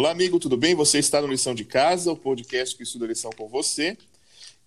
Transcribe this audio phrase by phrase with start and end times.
[0.00, 0.74] Olá, amigo, tudo bem?
[0.74, 3.98] Você está no Lição de Casa, o podcast que estuda lição com você.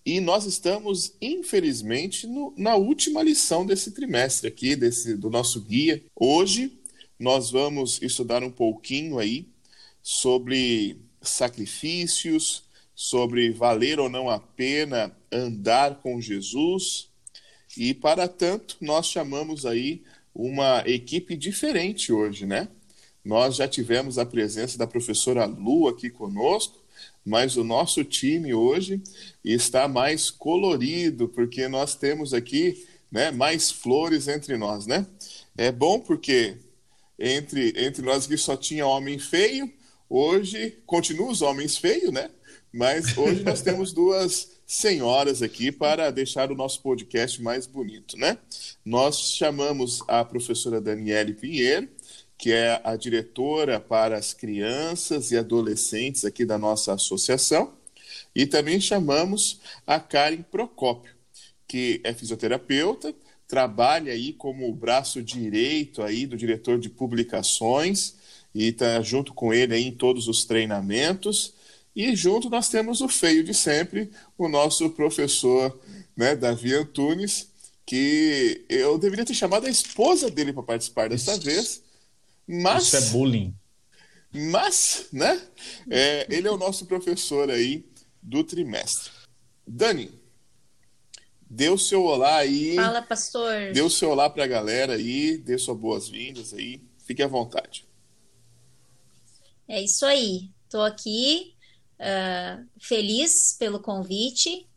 [0.06, 6.04] E nós estamos, infelizmente, no, na última lição desse trimestre aqui, desse, do nosso guia.
[6.16, 6.72] Hoje
[7.20, 9.48] nós vamos estudar um pouquinho aí
[10.04, 17.08] sobre sacrifícios, sobre valer ou não a pena andar com Jesus.
[17.76, 22.68] E para tanto, nós chamamos aí uma equipe diferente hoje, né?
[23.24, 26.82] Nós já tivemos a presença da professora Lu aqui conosco,
[27.26, 29.02] mas o nosso time hoje
[29.44, 35.06] está mais colorido, porque nós temos aqui né, mais flores entre nós, né?
[35.56, 36.58] É bom porque
[37.18, 39.72] entre, entre nós que só tinha homem feio,
[40.10, 42.30] hoje continua os homens feios, né?
[42.74, 48.38] Mas hoje nós temos duas senhoras aqui para deixar o nosso podcast mais bonito, né?
[48.84, 51.88] Nós chamamos a professora Daniele Pinheiro,
[52.38, 57.74] que é a diretora para as crianças e adolescentes aqui da nossa associação,
[58.36, 61.14] e também chamamos a Karen Procópio,
[61.68, 63.14] que é fisioterapeuta,
[63.48, 68.16] trabalha aí como o braço direito aí do diretor de publicações
[68.54, 71.54] e está junto com ele aí em todos os treinamentos.
[71.96, 75.80] E junto nós temos o feio de sempre, o nosso professor
[76.18, 77.48] né, Davi Antunes,
[77.86, 81.83] que eu deveria ter chamado a esposa dele para participar dessa vez,
[82.48, 83.56] mas, Isso é bullying.
[84.32, 85.42] Mas, né?
[85.90, 87.86] É, ele é o nosso professor aí
[88.22, 89.12] do trimestre.
[89.66, 90.12] Dani,
[91.42, 92.76] dê o seu olá aí.
[92.76, 93.72] Fala, pastor.
[93.74, 96.82] Dê o seu olá para a galera aí, dê suas boas-vindas aí.
[97.06, 97.86] Fique à vontade.
[99.68, 100.50] É isso aí.
[100.66, 101.54] Estou aqui
[102.00, 104.68] uh, feliz pelo convite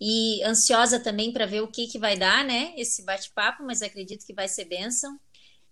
[0.00, 2.72] e ansiosa também para ver o que, que vai dar, né?
[2.76, 5.18] Esse bate-papo, mas acredito que vai ser bênção.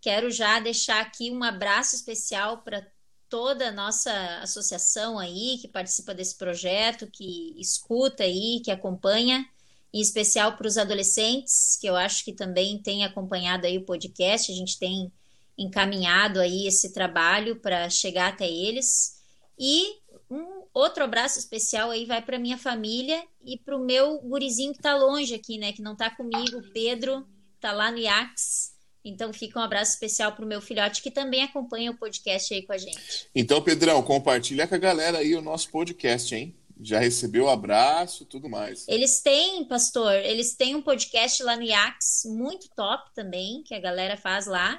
[0.00, 2.86] Quero já deixar aqui um abraço especial para
[3.28, 9.44] toda a nossa associação aí que participa desse projeto, que escuta aí, que acompanha,
[9.92, 14.50] em especial para os adolescentes, que eu acho que também tem acompanhado aí o podcast,
[14.50, 15.12] a gente tem
[15.56, 19.18] encaminhado aí esse trabalho para chegar até eles.
[19.58, 19.96] E
[20.30, 24.78] um outro abraço especial aí vai para minha família e para o meu gurizinho que
[24.78, 27.26] está longe aqui, né, que não está comigo, Pedro,
[27.56, 28.77] está lá no IACS
[29.08, 32.62] então fica um abraço especial para o meu filhote que também acompanha o podcast aí
[32.62, 33.28] com a gente.
[33.34, 36.54] Então, Pedrão, compartilha com a galera aí o nosso podcast, hein?
[36.80, 38.86] Já recebeu o abraço tudo mais.
[38.86, 43.80] Eles têm, pastor, eles têm um podcast lá no IAX, muito top também, que a
[43.80, 44.78] galera faz lá.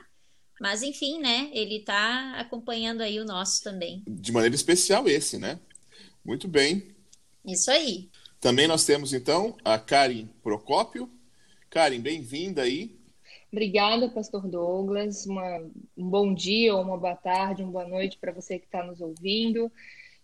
[0.61, 1.49] Mas enfim, né?
[1.53, 4.03] Ele tá acompanhando aí o nosso também.
[4.07, 5.59] De maneira especial esse, né?
[6.23, 6.95] Muito bem.
[7.45, 8.09] Isso aí.
[8.39, 11.09] Também nós temos então a Karen Procópio.
[11.69, 12.98] Karen, bem-vinda aí.
[13.51, 15.25] Obrigada, Pastor Douglas.
[15.25, 15.59] Uma,
[15.97, 19.71] um bom dia, uma boa tarde, uma boa noite para você que está nos ouvindo.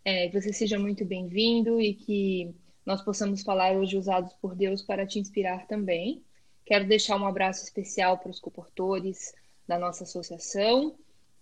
[0.04, 2.54] É, que você seja muito bem-vindo e que
[2.86, 6.24] nós possamos falar hoje usados por Deus para te inspirar também.
[6.64, 9.34] Quero deixar um abraço especial para os comportores
[9.68, 10.96] da nossa associação,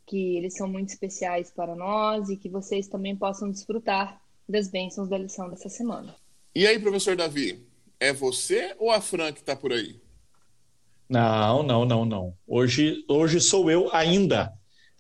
[0.06, 5.10] que eles são muito especiais para nós e que vocês também possam desfrutar das bênçãos
[5.10, 6.16] da lição dessa semana.
[6.56, 7.66] E aí, professor Davi,
[8.00, 10.03] é você ou a Fran que está por aí?
[11.14, 12.34] Não, não, não, não.
[12.48, 14.52] Hoje, hoje sou eu ainda.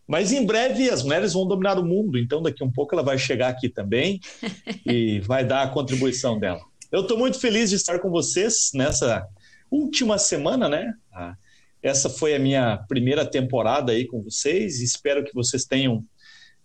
[0.08, 3.02] Mas em breve as mulheres vão dominar o mundo, então daqui a um pouco ela
[3.02, 4.20] vai chegar aqui também
[4.86, 6.62] e vai dar a contribuição dela.
[6.92, 9.26] Eu estou muito feliz de estar com vocês nessa
[9.72, 10.94] última semana, né?
[11.12, 11.34] Ah,
[11.82, 14.82] essa foi a minha primeira temporada aí com vocês.
[14.82, 16.06] Espero que vocês tenham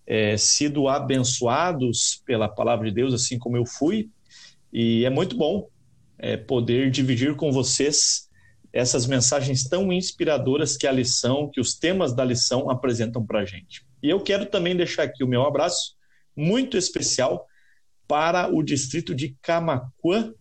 [0.06, 4.10] é, sido abençoados pela palavra de Deus, assim como eu fui.
[4.70, 5.70] E é muito bom
[6.18, 8.27] é, poder dividir com vocês
[8.72, 13.44] essas mensagens tão inspiradoras que a lição, que os temas da lição apresentam para a
[13.44, 13.86] gente.
[14.02, 15.94] E eu quero também deixar aqui o meu abraço
[16.36, 17.46] muito especial
[18.06, 20.32] para o distrito de Camacuã,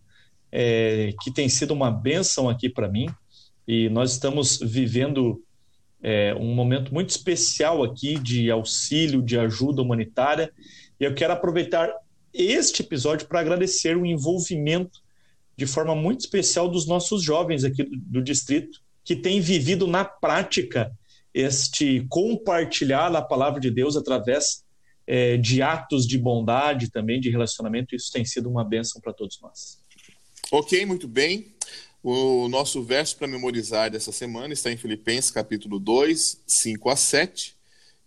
[0.52, 3.08] é, que tem sido uma bênção aqui para mim.
[3.68, 5.44] E nós estamos vivendo
[6.02, 10.52] é, um momento muito especial aqui de auxílio, de ajuda humanitária.
[11.00, 11.92] E eu quero aproveitar
[12.34, 15.02] este episódio para agradecer o envolvimento
[15.58, 20.06] de forma muito especial dos nossos jovens aqui do, do distrito, que têm vivido na
[20.06, 20.92] prática
[21.34, 24.64] este compartilhar a palavra de Deus através
[25.08, 27.96] é, de atos de bondade também, de relacionamento.
[27.96, 29.80] Isso tem sido uma bênção para todos nós.
[30.52, 31.54] Ok, muito bem.
[32.04, 37.56] O nosso verso para memorizar dessa semana está em Filipenses capítulo 2, 5 a 7,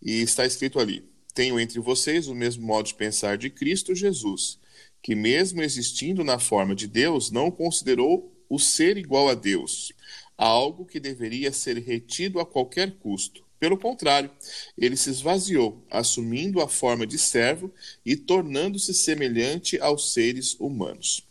[0.00, 1.04] e está escrito ali:
[1.34, 4.59] Tenho entre vocês o mesmo modo de pensar de Cristo Jesus
[5.02, 9.92] que, mesmo existindo na forma de Deus, não considerou o ser igual a Deus,
[10.36, 13.44] algo que deveria ser retido a qualquer custo.
[13.60, 14.30] Pelo contrário,
[14.76, 17.72] ele se esvaziou, assumindo a forma de servo
[18.04, 21.22] e tornando-se semelhante aos seres humanos.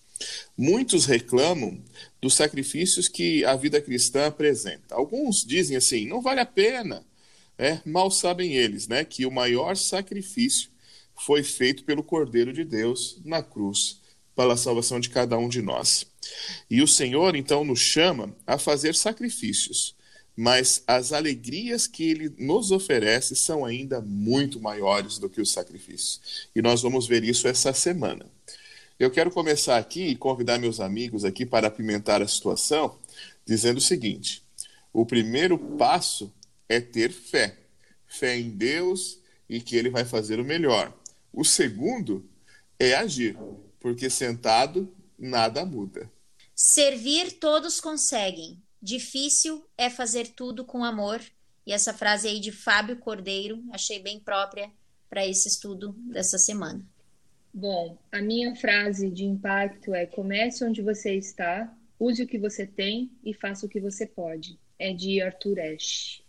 [0.55, 1.83] Muitos reclamam
[2.21, 4.93] dos sacrifícios que a vida cristã apresenta.
[4.93, 7.03] Alguns dizem assim: não vale a pena.
[7.57, 10.69] É, mal sabem eles, né, que o maior sacrifício
[11.19, 13.99] foi feito pelo Cordeiro de Deus na cruz
[14.35, 16.07] para a salvação de cada um de nós.
[16.69, 19.95] E o Senhor então nos chama a fazer sacrifícios,
[20.35, 26.47] mas as alegrias que ele nos oferece são ainda muito maiores do que os sacrifícios.
[26.55, 28.25] E nós vamos ver isso essa semana.
[28.97, 32.97] Eu quero começar aqui e convidar meus amigos aqui para apimentar a situação,
[33.45, 34.41] dizendo o seguinte:
[34.93, 36.31] o primeiro passo
[36.69, 37.57] é ter fé.
[38.07, 39.19] Fé em Deus
[39.49, 40.93] e que ele vai fazer o melhor.
[41.31, 42.29] O segundo
[42.79, 43.37] é agir,
[43.79, 46.09] porque sentado nada muda.
[46.55, 48.61] Servir todos conseguem.
[48.81, 51.21] Difícil é fazer tudo com amor.
[51.65, 54.71] E essa frase aí de Fábio Cordeiro, achei bem própria
[55.09, 56.85] para esse estudo dessa semana.
[57.53, 62.65] Bom, a minha frase de impacto é: comece onde você está, use o que você
[62.65, 64.59] tem e faça o que você pode.
[64.77, 66.23] É de Arthur Ashe.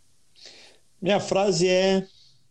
[1.01, 2.07] Minha frase é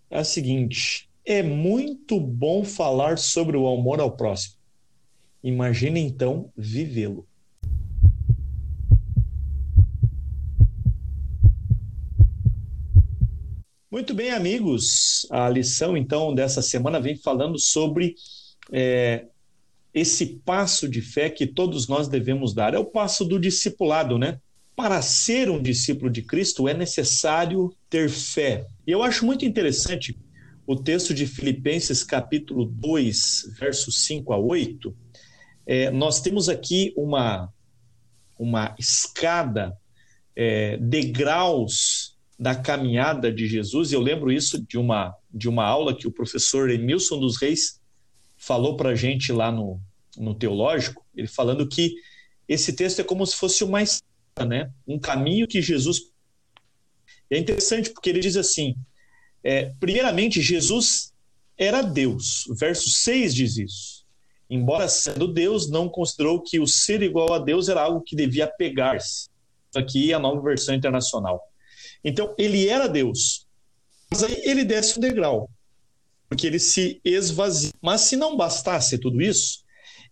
[0.10, 4.56] a seguinte: é muito bom falar sobre o amor ao próximo.
[5.44, 7.28] Imagine então vivê-lo.
[13.92, 15.28] Muito bem, amigos.
[15.30, 18.16] A lição então dessa semana vem falando sobre
[18.72, 19.28] é,
[19.94, 22.74] esse passo de fé que todos nós devemos dar.
[22.74, 24.40] É o passo do discipulado, né?
[24.76, 28.66] Para ser um discípulo de Cristo é necessário ter fé.
[28.88, 30.18] E eu acho muito interessante
[30.70, 34.96] o texto de Filipenses, capítulo 2, versos 5 a 8.
[35.66, 37.52] É, nós temos aqui uma,
[38.38, 39.76] uma escada,
[40.36, 43.92] é, degraus da caminhada de Jesus.
[43.92, 47.82] Eu lembro isso de uma, de uma aula que o professor Emilson dos Reis
[48.38, 49.82] falou para a gente lá no,
[50.16, 51.96] no Teológico, ele falando que
[52.48, 54.72] esse texto é como se fosse uma estrada, né?
[54.88, 56.12] um caminho que Jesus.
[57.28, 58.76] É interessante porque ele diz assim:
[59.44, 61.14] é, primeiramente, Jesus
[61.58, 62.46] era Deus.
[62.48, 64.06] O verso 6 diz isso.
[64.50, 68.48] Embora sendo Deus, não considerou que o ser igual a Deus era algo que devia
[68.48, 69.30] pegar-se.
[69.76, 71.42] Aqui é a nova versão internacional.
[72.04, 73.46] Então, ele era Deus.
[74.10, 75.50] Mas aí ele desce um degrau
[76.30, 77.72] porque ele se esvazia.
[77.82, 79.64] Mas se não bastasse tudo isso,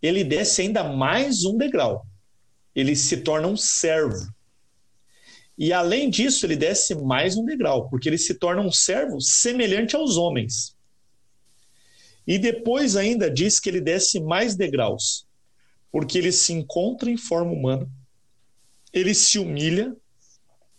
[0.02, 2.06] ele desce ainda mais um degrau.
[2.76, 4.28] Ele se torna um servo.
[5.58, 9.96] E além disso, ele desce mais um degrau, porque ele se torna um servo semelhante
[9.96, 10.78] aos homens.
[12.28, 15.26] E depois ainda diz que ele desce mais degraus,
[15.92, 17.90] porque ele se encontra em forma humana,
[18.94, 19.96] ele se humilha,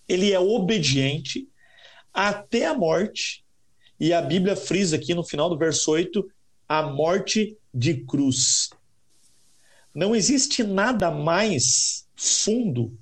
[0.07, 1.49] ele é obediente
[2.13, 3.45] até a morte
[3.99, 6.31] e a Bíblia frisa aqui no final do verso 8
[6.69, 8.71] a morte de cruz.
[9.95, 12.97] Não existe nada mais fundo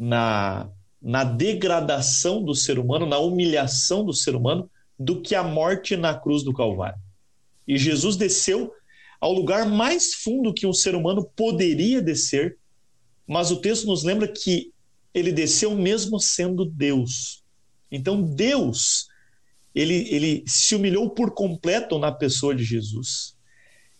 [0.00, 0.70] na,
[1.00, 6.14] na degradação do ser humano, na humilhação do ser humano, do que a morte na
[6.14, 6.98] cruz do Calvário.
[7.68, 8.72] E Jesus desceu
[9.20, 12.56] ao lugar mais fundo que um ser humano poderia descer,
[13.26, 14.72] mas o texto nos lembra que
[15.12, 17.44] ele desceu mesmo sendo Deus.
[17.92, 19.10] Então, Deus
[19.74, 23.36] ele, ele se humilhou por completo na pessoa de Jesus.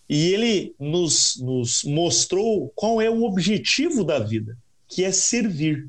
[0.09, 4.57] E ele nos, nos mostrou qual é o objetivo da vida,
[4.90, 5.88] que é servir.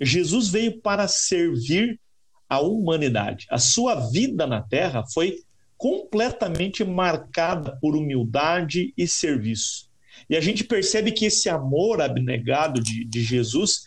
[0.00, 2.00] Jesus veio para servir
[2.48, 3.46] a humanidade.
[3.50, 5.36] A sua vida na terra foi
[5.76, 9.88] completamente marcada por humildade e serviço.
[10.28, 13.84] E a gente percebe que esse amor abnegado de, de Jesus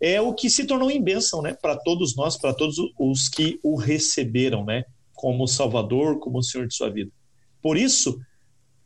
[0.00, 3.58] é o que se tornou em bênção, né, para todos nós, para todos os que
[3.62, 7.10] o receberam, né, como Salvador, como Senhor de sua vida.
[7.62, 8.18] Por isso,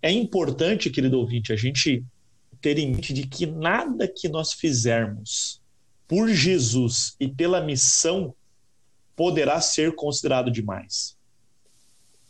[0.03, 2.05] é importante, querido ouvinte, a gente
[2.61, 5.61] ter em mente de que nada que nós fizermos
[6.07, 8.35] por Jesus e pela missão
[9.15, 11.17] poderá ser considerado demais.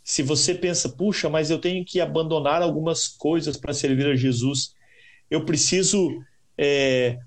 [0.03, 4.73] Se você pensa, puxa, mas eu tenho que abandonar algumas coisas para servir a Jesus,
[5.29, 6.09] eu preciso
[6.57, 7.19] é,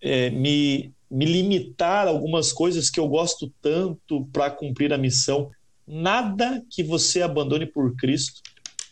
[0.00, 5.50] é, me, me limitar a algumas coisas que eu gosto tanto para cumprir a missão.
[5.86, 8.42] Nada que você abandone por Cristo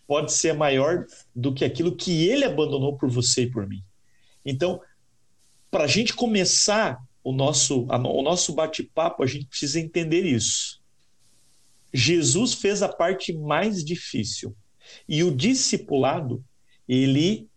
[0.06, 3.82] pode ser maior do que aquilo que ele abandonou por você e por mim.
[4.44, 4.80] Então,
[5.70, 10.80] para a gente começar o nosso, o nosso bate-papo, a gente precisa entender isso.
[11.92, 14.56] Jesus fez a parte mais difícil.
[15.08, 16.44] E o discipulado,
[16.86, 17.48] ele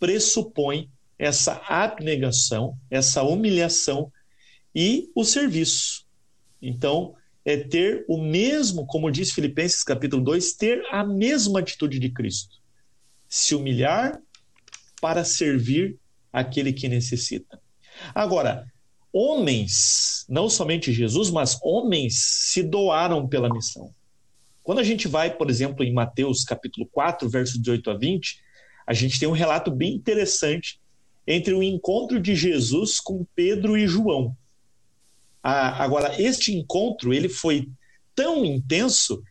[0.00, 4.12] pressupõe essa abnegação, essa humilhação
[4.74, 6.04] e o serviço.
[6.60, 12.10] Então, é ter o mesmo, como diz Filipenses capítulo 2, ter a mesma atitude de
[12.10, 12.56] Cristo.
[13.28, 14.20] Se humilhar
[15.00, 15.98] para servir
[16.32, 17.60] aquele que necessita.
[18.14, 18.66] Agora,
[19.12, 22.14] homens, não somente Jesus, mas homens
[22.50, 23.94] se doaram pela missão.
[24.62, 28.40] Quando a gente vai, por exemplo, em Mateus capítulo 4, versos 18 a 20,
[28.86, 30.80] a gente tem um relato bem interessante
[31.26, 34.36] entre o encontro de Jesus com Pedro e João.
[35.46, 37.68] Ah, agora, este encontro ele foi
[38.14, 39.22] tão intenso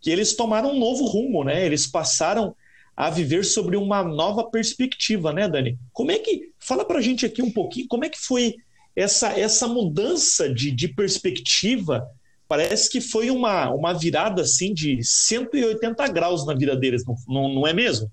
[0.00, 1.64] que eles tomaram um novo rumo, né?
[1.64, 2.56] Eles passaram
[2.96, 5.78] a viver sobre uma nova perspectiva, né, Dani?
[5.92, 8.56] Como é que fala para a gente aqui um pouquinho como é que foi
[8.96, 12.04] essa essa mudança de, de perspectiva?
[12.48, 17.54] Parece que foi uma, uma virada assim de 180 graus na vida deles, não, não,
[17.54, 18.10] não é mesmo?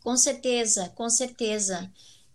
[0.00, 1.90] Com certeza, com certeza.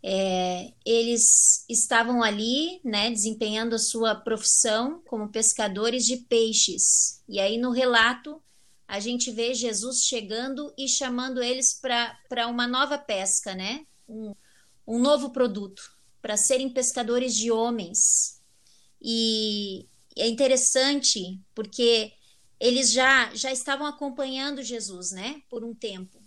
[0.05, 7.23] É, eles estavam ali, né, desempenhando a sua profissão como pescadores de peixes.
[7.27, 8.41] E aí no relato
[8.87, 13.85] a gente vê Jesus chegando e chamando eles para uma nova pesca, né?
[14.07, 14.35] Um,
[14.85, 18.41] um novo produto, para serem pescadores de homens.
[19.01, 22.13] E é interessante porque
[22.59, 26.22] eles já, já estavam acompanhando Jesus, né, por um tempo.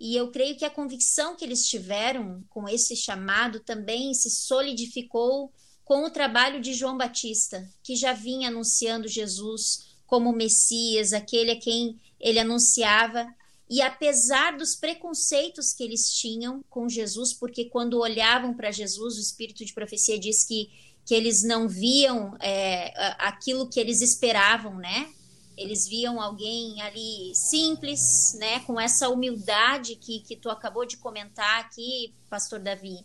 [0.00, 5.52] E eu creio que a convicção que eles tiveram com esse chamado também se solidificou
[5.84, 11.60] com o trabalho de João Batista, que já vinha anunciando Jesus como Messias, aquele a
[11.60, 13.26] quem ele anunciava.
[13.68, 19.20] E apesar dos preconceitos que eles tinham com Jesus, porque quando olhavam para Jesus, o
[19.20, 20.70] espírito de profecia diz que,
[21.04, 25.12] que eles não viam é, aquilo que eles esperavam, né?
[25.60, 31.60] Eles viam alguém ali simples, né, com essa humildade que, que tu acabou de comentar
[31.60, 33.04] aqui, Pastor Davi.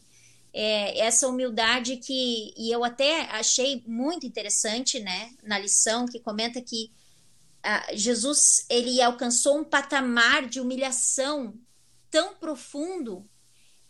[0.54, 6.62] É, essa humildade que, e eu até achei muito interessante, né, na lição, que comenta
[6.62, 6.94] que
[7.62, 11.60] ah, Jesus, ele alcançou um patamar de humilhação
[12.10, 13.30] tão profundo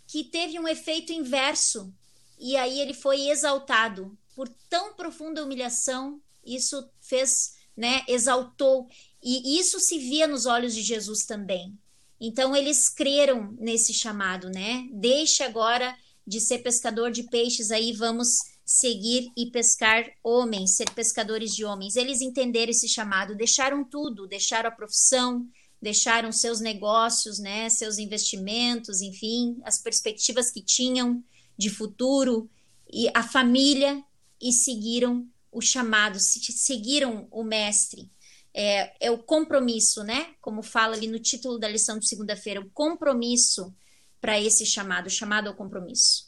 [0.07, 1.93] que teve um efeito inverso,
[2.39, 8.87] e aí ele foi exaltado por tão profunda humilhação, isso fez né, exaltou.
[9.23, 11.77] E isso se via nos olhos de Jesus também.
[12.19, 14.87] Então eles creram nesse chamado, né?
[14.91, 21.53] Deixe agora de ser pescador de peixes, aí vamos seguir e pescar homens, ser pescadores
[21.55, 21.95] de homens.
[21.95, 25.47] Eles entenderam esse chamado, deixaram tudo, deixaram a profissão,
[25.79, 31.23] deixaram seus negócios, né, seus investimentos, enfim, as perspectivas que tinham
[31.55, 32.49] de futuro
[32.91, 34.03] e a família
[34.41, 38.11] e seguiram o chamado, seguiram o mestre.
[38.53, 40.27] É, é o compromisso, né?
[40.41, 43.73] Como fala ali no título da lição de segunda-feira, o compromisso
[44.19, 46.25] para esse chamado, chamado ao compromisso.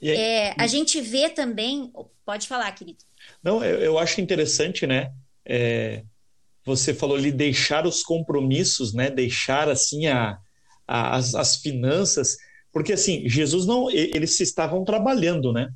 [0.00, 1.92] Aí, é, a gente vê também.
[2.24, 2.98] Pode falar, querido.
[3.42, 5.12] Não, eu, eu acho interessante, né?
[5.44, 6.04] É,
[6.64, 9.10] você falou ali deixar os compromissos, né?
[9.10, 10.38] Deixar assim a,
[10.86, 12.36] a as, as finanças,
[12.72, 15.68] porque assim Jesus não, eles estavam trabalhando, né?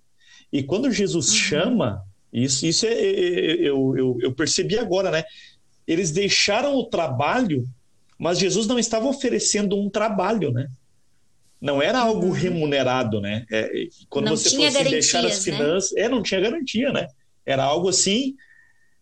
[0.53, 1.35] E quando Jesus uhum.
[1.35, 5.25] chama isso, isso é, é, é, eu, eu, eu percebi agora, né?
[5.87, 7.67] Eles deixaram o trabalho,
[8.19, 10.69] mas Jesus não estava oferecendo um trabalho, né?
[11.61, 12.33] Não era algo uhum.
[12.33, 13.47] remunerado, né?
[13.51, 15.53] É, quando não você fosse assim, deixar as né?
[15.53, 16.03] finanças, né?
[16.03, 17.07] é, não tinha garantia, né?
[17.45, 18.37] Era algo assim.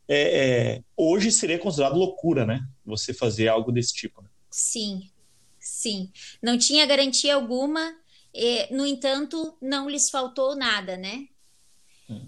[0.06, 2.60] É, é, hoje seria considerado loucura, né?
[2.84, 4.22] Você fazer algo desse tipo.
[4.22, 4.28] Né?
[4.50, 5.10] Sim,
[5.58, 6.10] sim.
[6.42, 7.94] Não tinha garantia alguma.
[8.32, 11.26] E, no entanto, não lhes faltou nada, né?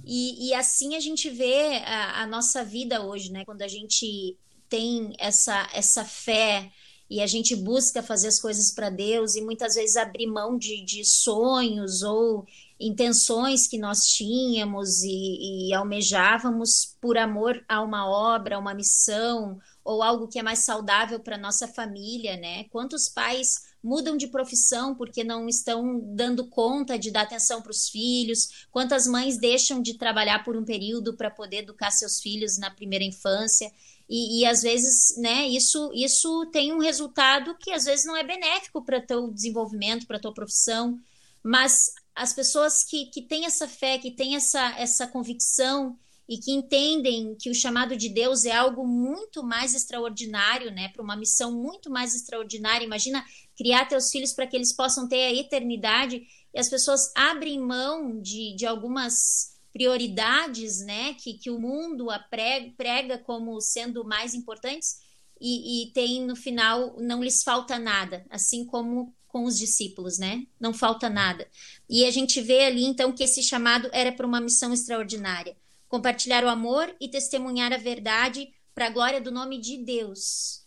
[0.05, 3.45] E, e, assim a gente vê a, a, nossa vida hoje, né?
[3.45, 4.37] Quando a gente
[4.69, 6.71] tem essa, essa fé
[7.09, 10.85] e a gente busca fazer as coisas para Deus e muitas vezes abrir mão de,
[10.85, 12.47] de sonhos ou
[12.81, 19.61] intenções que nós tínhamos e, e almejávamos por amor a uma obra, a uma missão
[19.85, 22.65] ou algo que é mais saudável para nossa família, né?
[22.65, 27.89] Quantos pais mudam de profissão porque não estão dando conta de dar atenção para os
[27.89, 32.69] filhos, quantas mães deixam de trabalhar por um período para poder educar seus filhos na
[32.69, 33.71] primeira infância.
[34.09, 38.25] E, e, às vezes, né, isso, isso tem um resultado que às vezes não é
[38.25, 40.99] benéfico para teu desenvolvimento, para tua profissão,
[41.41, 45.97] mas as pessoas que, que têm essa fé, que têm essa, essa convicção
[46.29, 51.03] e que entendem que o chamado de Deus é algo muito mais extraordinário, né, para
[51.03, 52.85] uma missão muito mais extraordinária.
[52.85, 53.25] Imagina
[53.57, 58.21] criar teus filhos para que eles possam ter a eternidade e as pessoas abrem mão
[58.21, 64.97] de, de algumas prioridades, né, que, que o mundo prega, prega como sendo mais importantes
[65.41, 70.47] e, e tem no final não lhes falta nada, assim como com os discípulos, né?
[70.59, 71.47] Não falta nada.
[71.91, 75.55] E a gente vê ali então que esse chamado era para uma missão extraordinária.
[75.89, 80.67] Compartilhar o amor e testemunhar a verdade para a glória do nome de Deus.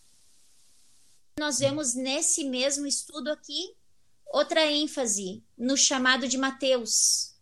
[1.40, 3.76] Nós vemos nesse mesmo estudo aqui
[4.32, 7.36] outra ênfase no chamado de Mateus.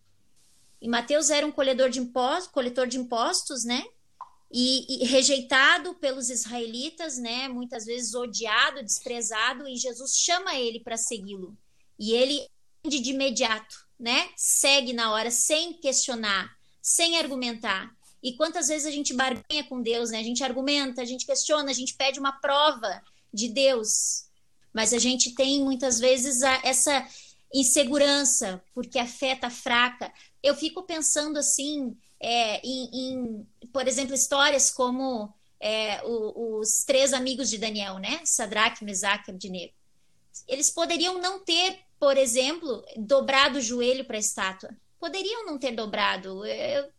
[0.81, 3.83] E Mateus era um coletor de impostos, coletor de impostos, né?
[4.51, 7.47] E, e, rejeitado pelos israelitas, né?
[7.47, 11.57] Muitas vezes odiado, desprezado, e Jesus chama ele para segui-lo.
[11.99, 12.47] E ele
[12.87, 14.29] de imediato, né?
[14.35, 16.56] Segue na hora, sem questionar,
[16.87, 17.93] sem argumentar.
[18.23, 20.19] E quantas vezes a gente barganha com Deus, né?
[20.19, 23.03] A gente argumenta, a gente questiona, a gente pede uma prova
[23.33, 24.29] de Deus,
[24.73, 27.05] mas a gente tem muitas vezes a, essa
[27.53, 30.09] insegurança porque a fé está fraca.
[30.41, 37.11] Eu fico pensando assim é, em, em, por exemplo, histórias como é, o, os três
[37.11, 38.21] amigos de Daniel, né?
[38.23, 39.73] Sadraque, Mesaque e Abdinego.
[40.47, 44.69] Eles poderiam não ter, por exemplo, dobrado o joelho para a estátua.
[44.99, 46.43] Poderiam não ter dobrado.
[46.45, 46.89] É,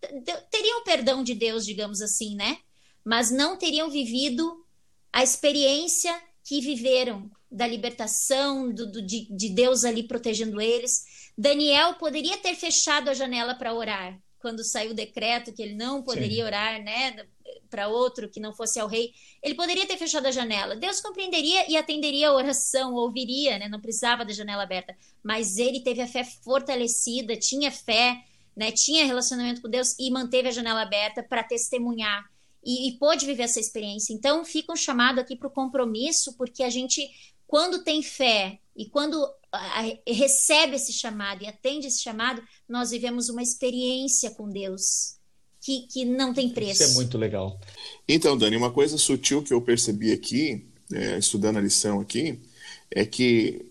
[0.51, 2.59] teriam perdão de Deus, digamos assim, né?
[3.05, 4.65] Mas não teriam vivido
[5.13, 6.15] a experiência
[6.45, 11.31] que viveram da libertação, do, do de, de Deus ali protegendo eles.
[11.37, 16.03] Daniel poderia ter fechado a janela para orar, quando saiu o decreto que ele não
[16.03, 16.43] poderia Sim.
[16.43, 17.27] orar, né,
[17.69, 20.77] para outro que não fosse ao rei, ele poderia ter fechado a janela.
[20.77, 24.97] Deus compreenderia e atenderia a oração, ouviria, né, não precisava da janela aberta.
[25.23, 28.25] Mas ele teve a fé fortalecida, tinha fé,
[28.57, 32.25] né, tinha relacionamento com Deus e manteve a janela aberta para testemunhar
[32.65, 34.13] e, e pôde viver essa experiência.
[34.13, 37.09] Então, fica um chamado aqui para o compromisso, porque a gente
[37.49, 39.27] quando tem fé e quando
[40.07, 45.18] recebe esse chamado e atende esse chamado, nós vivemos uma experiência com Deus
[45.69, 46.83] que, que não tem preço.
[46.83, 47.61] Isso é muito legal.
[48.09, 52.39] Então, Dani, uma coisa sutil que eu percebi aqui, é, estudando a lição aqui,
[52.91, 53.67] é que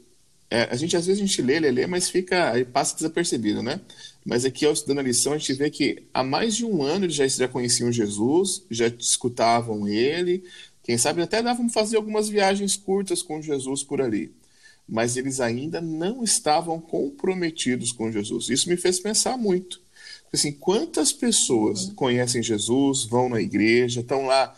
[0.47, 3.63] é, a gente às vezes a gente lê, lê, lê, mas fica aí passa desapercebido,
[3.63, 3.81] né?
[4.23, 7.05] Mas aqui ao estudando a lição a gente vê que há mais de um ano
[7.05, 10.43] eles já, já conheciam Jesus, já escutavam ele,
[10.83, 14.31] quem sabe até davam fazer algumas viagens curtas com Jesus por ali.
[14.87, 18.49] Mas eles ainda não estavam comprometidos com Jesus.
[18.49, 19.81] Isso me fez pensar muito.
[20.37, 21.95] Assim, quantas pessoas uhum.
[21.95, 24.55] conhecem Jesus, vão na igreja, estão lá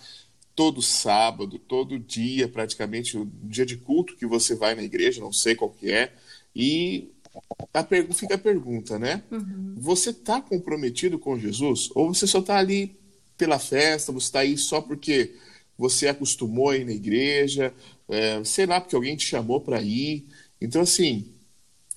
[0.55, 5.31] todo sábado, todo dia, praticamente, o dia de culto que você vai na igreja, não
[5.31, 6.11] sei qual que é,
[6.53, 7.09] e
[7.73, 9.23] a fica a pergunta, né?
[9.31, 9.75] Uhum.
[9.77, 11.89] Você está comprometido com Jesus?
[11.95, 12.97] Ou você só está ali
[13.37, 15.35] pela festa, você está aí só porque
[15.77, 17.73] você acostumou a ir na igreja,
[18.09, 20.27] é, sei lá, porque alguém te chamou para ir.
[20.59, 21.31] Então, assim,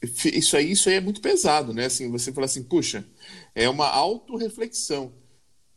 [0.02, 1.86] isso aí, isso aí é muito pesado, né?
[1.86, 3.04] Assim, você fala assim, puxa,
[3.54, 5.12] é uma autorreflexão.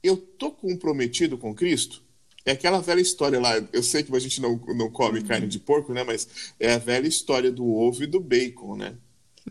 [0.04, 2.04] Eu tô comprometido com Cristo?
[2.46, 5.26] É aquela velha história lá, eu sei que a gente não, não come uhum.
[5.26, 6.04] carne de porco, né?
[6.04, 8.96] Mas é a velha história do ovo e do bacon, né?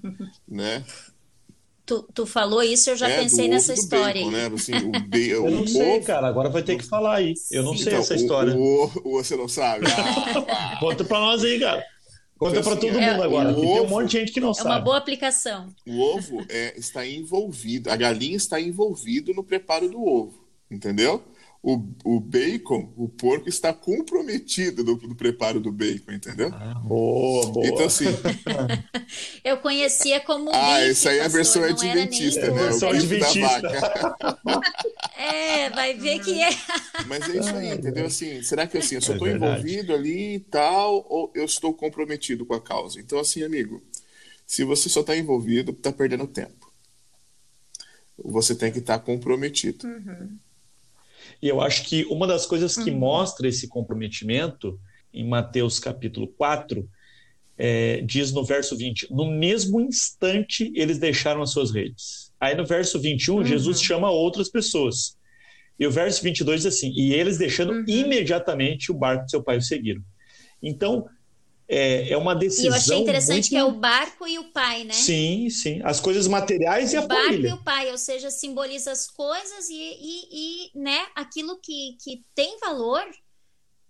[0.47, 0.85] né?
[1.85, 4.25] Tu, tu falou isso, eu já é, pensei nessa história.
[4.25, 4.47] Bacon, né?
[4.47, 5.19] assim, o ba...
[5.19, 6.07] eu não sei, ovo...
[6.07, 6.29] cara.
[6.29, 7.35] Agora vai ter que falar aí.
[7.51, 7.83] Eu não Sim.
[7.83, 8.57] sei então, essa história.
[8.57, 9.87] O, o, você não sabe?
[10.49, 11.85] Ah, Conta pra nós aí, cara.
[12.39, 13.51] Conta então, para assim, todo mundo é, agora.
[13.51, 14.69] Ovo, tem um monte de gente que não é sabe.
[14.69, 15.69] É uma boa aplicação.
[15.87, 21.23] O ovo é, está envolvido, a galinha está envolvido no preparo do ovo, entendeu?
[21.67, 26.51] O, o bacon, o porco está comprometido no, no preparo do bacon, entendeu?
[26.53, 27.67] Ah, boa, boa.
[27.67, 28.05] Então, assim.
[29.43, 30.51] eu conhecia como.
[30.53, 32.71] Ah, bife, isso aí é a versão adventista, né?
[32.71, 34.61] O bife da vaca.
[35.17, 36.51] é, vai ver que é.
[37.09, 38.05] Mas é isso aí, entendeu?
[38.05, 41.73] Assim, será que assim, eu só estou é envolvido ali e tal, ou eu estou
[41.73, 43.01] comprometido com a causa?
[43.01, 43.83] Então, assim, amigo,
[44.47, 46.71] se você só está envolvido, está perdendo tempo.
[48.23, 49.87] Você tem que estar tá comprometido.
[49.87, 50.39] Uhum.
[51.41, 52.99] E eu acho que uma das coisas que uhum.
[52.99, 54.79] mostra esse comprometimento,
[55.13, 56.89] em Mateus capítulo 4,
[57.57, 62.33] é, diz no verso 20: No mesmo instante eles deixaram as suas redes.
[62.41, 63.45] Aí no verso 21, uhum.
[63.45, 65.17] Jesus chama outras pessoas.
[65.79, 67.85] E o verso 22 diz assim: E eles deixando uhum.
[67.87, 70.03] imediatamente o barco de seu pai o seguiram.
[70.63, 71.07] Então,
[71.69, 72.65] é, é uma decisão.
[72.65, 73.49] E eu achei interessante muito...
[73.51, 74.93] que é o barco e o pai, né?
[74.93, 75.81] Sim, sim.
[75.83, 77.25] As coisas materiais o e a família.
[77.25, 81.59] O barco e o pai, ou seja, simboliza as coisas e, e, e, né, aquilo
[81.61, 83.05] que, que tem valor,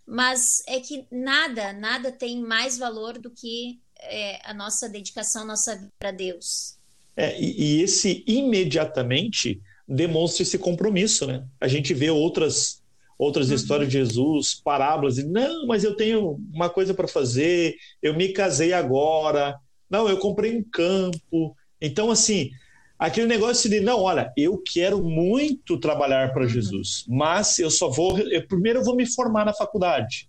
[0.06, 5.46] mas é que nada, nada tem mais valor do que é, a nossa dedicação, a
[5.46, 6.76] nossa vida a Deus.
[7.16, 11.44] É, e, e esse imediatamente demonstra esse compromisso, né?
[11.60, 12.82] A gente vê outras
[13.18, 13.54] outras uhum.
[13.54, 18.28] histórias de Jesus, parábolas, e não, mas eu tenho uma coisa para fazer, eu me
[18.28, 19.56] casei agora,
[19.88, 21.56] não, eu comprei um campo.
[21.80, 22.50] Então, assim,
[22.98, 26.48] aquele negócio de, não, olha, eu quero muito trabalhar para uhum.
[26.48, 30.28] Jesus, mas eu só vou, eu, primeiro eu vou me formar na faculdade,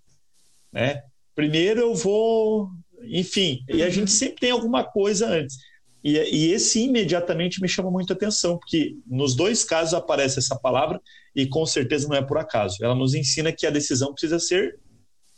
[0.71, 1.01] né?
[1.33, 2.69] Primeiro eu vou,
[3.03, 4.17] enfim, e a gente uhum.
[4.17, 5.57] sempre tem alguma coisa antes.
[6.03, 11.01] E, e esse imediatamente me chama muita atenção, porque nos dois casos aparece essa palavra
[11.35, 12.77] e com certeza não é por acaso.
[12.81, 14.79] Ela nos ensina que a decisão precisa ser.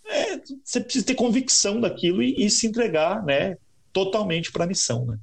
[0.05, 3.57] É, você precisa ter convicção daquilo e, e se entregar né,
[3.91, 5.05] totalmente para a missão.
[5.05, 5.17] Né?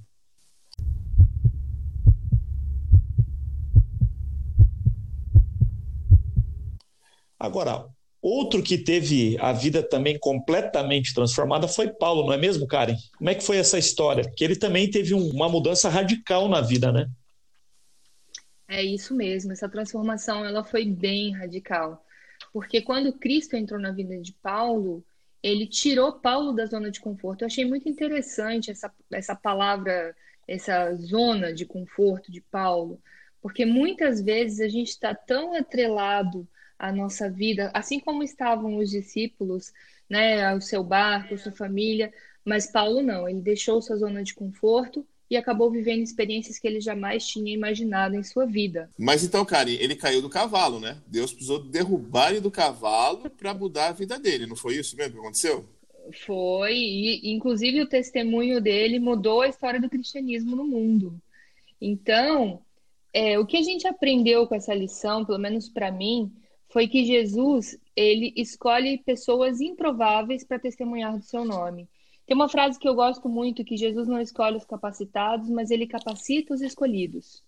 [7.38, 7.86] Agora,
[8.20, 12.96] outro que teve a vida também completamente transformada foi Paulo, não é mesmo, Karen?
[13.16, 14.24] Como é que foi essa história?
[14.36, 17.06] Que ele também teve um, uma mudança radical na vida, né?
[18.68, 22.04] É isso mesmo, essa transformação ela foi bem radical.
[22.52, 25.04] Porque quando Cristo entrou na vida de Paulo,
[25.42, 27.42] ele tirou Paulo da zona de conforto.
[27.42, 30.16] Eu achei muito interessante essa, essa palavra,
[30.48, 33.00] essa zona de conforto de Paulo,
[33.42, 36.48] porque muitas vezes a gente está tão atrelado
[36.78, 39.72] a nossa vida, assim como estavam os discípulos,
[40.08, 42.12] né, o seu barco, a sua família,
[42.44, 46.80] mas Paulo não, ele deixou sua zona de conforto e acabou vivendo experiências que ele
[46.80, 48.88] jamais tinha imaginado em sua vida.
[48.98, 50.96] Mas então, Karen, ele caiu do cavalo, né?
[51.06, 55.14] Deus precisou derrubar ele do cavalo para mudar a vida dele, não foi isso mesmo
[55.14, 55.64] que aconteceu?
[56.24, 61.18] Foi, e inclusive o testemunho dele mudou a história do cristianismo no mundo.
[61.80, 62.60] Então,
[63.12, 66.30] é, o que a gente aprendeu com essa lição, pelo menos para mim,
[66.68, 71.88] foi que Jesus ele escolhe pessoas improváveis para testemunhar do seu nome.
[72.26, 75.86] Tem uma frase que eu gosto muito que Jesus não escolhe os capacitados, mas ele
[75.86, 77.42] capacita os escolhidos.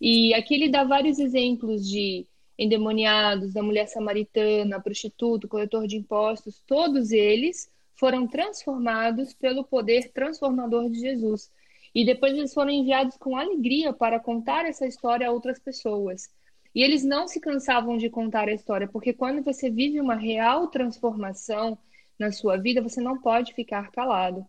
[0.00, 2.26] E aqui ele dá vários exemplos de
[2.58, 10.90] endemoniados, da mulher samaritana, prostituto, coletor de impostos, todos eles foram transformados pelo poder transformador
[10.90, 11.50] de Jesus.
[11.94, 16.28] E depois eles foram enviados com alegria para contar essa história a outras pessoas.
[16.74, 20.68] E eles não se cansavam de contar a história, porque quando você vive uma real
[20.68, 21.78] transformação
[22.18, 24.44] na sua vida, você não pode ficar calado.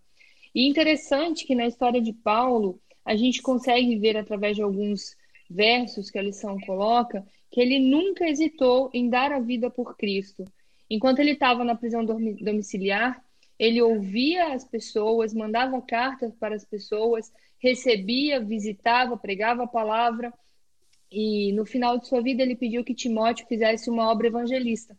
[0.54, 5.16] E interessante que na história de Paulo, a gente consegue ver através de alguns
[5.50, 10.46] versos que a lição coloca, que ele nunca hesitou em dar a vida por Cristo.
[10.90, 13.24] Enquanto ele estava na prisão domiciliar,
[13.58, 20.34] ele ouvia as pessoas, mandava cartas para as pessoas, recebia, visitava, pregava a palavra
[21.12, 24.96] e no final de sua vida ele pediu que Timóteo fizesse uma obra evangelista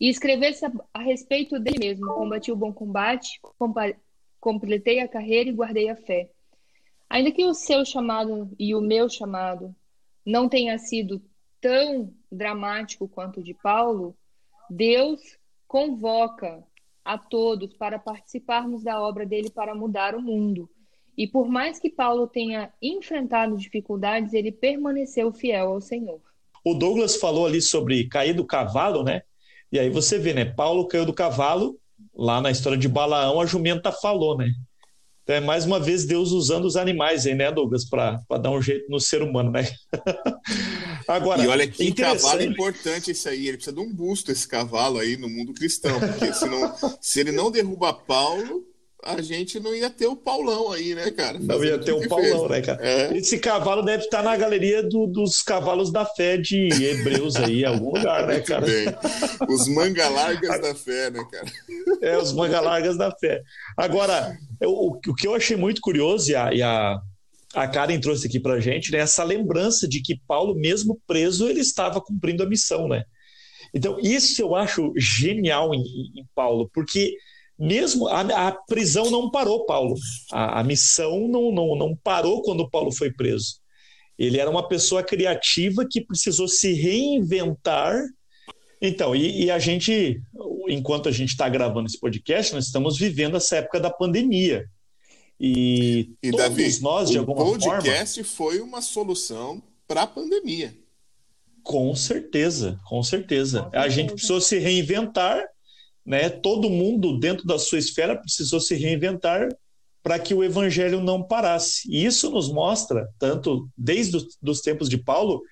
[0.00, 2.06] e escrevesse a, a respeito dele mesmo.
[2.14, 3.40] Combati o bom combate,
[4.40, 6.30] completei a carreira e guardei a fé.
[7.10, 9.74] Ainda que o seu chamado e o meu chamado
[10.24, 11.22] não tenha sido
[11.60, 14.14] tão dramático quanto o de Paulo,
[14.68, 15.20] Deus
[15.66, 16.62] convoca
[17.04, 20.68] a todos para participarmos da obra dele para mudar o mundo.
[21.16, 26.20] E por mais que Paulo tenha enfrentado dificuldades, ele permaneceu fiel ao Senhor.
[26.64, 29.22] O Douglas falou ali sobre cair do cavalo, né?
[29.70, 30.44] E aí você vê, né?
[30.44, 31.78] Paulo caiu do cavalo,
[32.16, 34.50] lá na história de Balaão, a jumenta falou, né?
[35.22, 38.62] Então é mais uma vez Deus usando os animais aí, né, Douglas, para dar um
[38.62, 39.68] jeito no ser humano, né?
[41.06, 44.98] Agora, e olha que cavalo importante esse aí, ele precisa de um busto esse cavalo
[44.98, 48.64] aí no mundo cristão, porque senão, se ele não derruba Paulo,
[49.08, 51.38] a gente não ia ter o Paulão aí, né, cara?
[51.38, 52.50] Não ia ter o Paulão, fez.
[52.50, 52.86] né, cara?
[52.86, 53.16] É.
[53.16, 57.64] Esse cavalo deve estar na galeria do, dos cavalos da fé de Hebreus aí, em
[57.64, 58.66] algum lugar, né, cara?
[58.66, 58.86] Bem.
[59.48, 61.46] Os manga-largas da fé, né, cara?
[62.02, 63.42] É, os manga-largas da fé.
[63.78, 67.00] Agora, eu, o, o, que eu achei muito curioso, e a, e a,
[67.54, 71.60] a Karen trouxe aqui pra gente, né, essa lembrança de que Paulo, mesmo preso, ele
[71.60, 73.04] estava cumprindo a missão, né?
[73.72, 77.16] Então, isso eu acho genial em, em Paulo, porque
[77.58, 79.94] mesmo a, a prisão não parou Paulo.
[80.30, 83.56] A, a, missão não, não, não parou quando Paulo foi preso.
[84.18, 88.00] Ele era uma pessoa criativa que precisou se reinventar.
[88.80, 90.20] Então, e, e a gente,
[90.68, 94.66] enquanto a gente está gravando esse podcast, nós estamos vivendo essa época da pandemia.
[95.40, 97.56] E, e todos Davi, nós, de alguma forma.
[97.56, 100.76] O podcast foi uma solução para a pandemia.
[101.62, 103.68] Com certeza, com certeza.
[103.72, 105.44] A gente precisou se reinventar
[106.08, 106.30] né?
[106.30, 109.46] Todo mundo dentro da sua esfera precisou se reinventar
[110.02, 111.86] para que o evangelho não parasse.
[111.90, 115.42] E isso nos mostra, tanto desde os tempos de Paulo,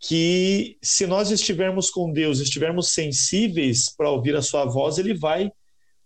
[0.00, 5.48] que se nós estivermos com Deus, estivermos sensíveis para ouvir a sua voz, ele vai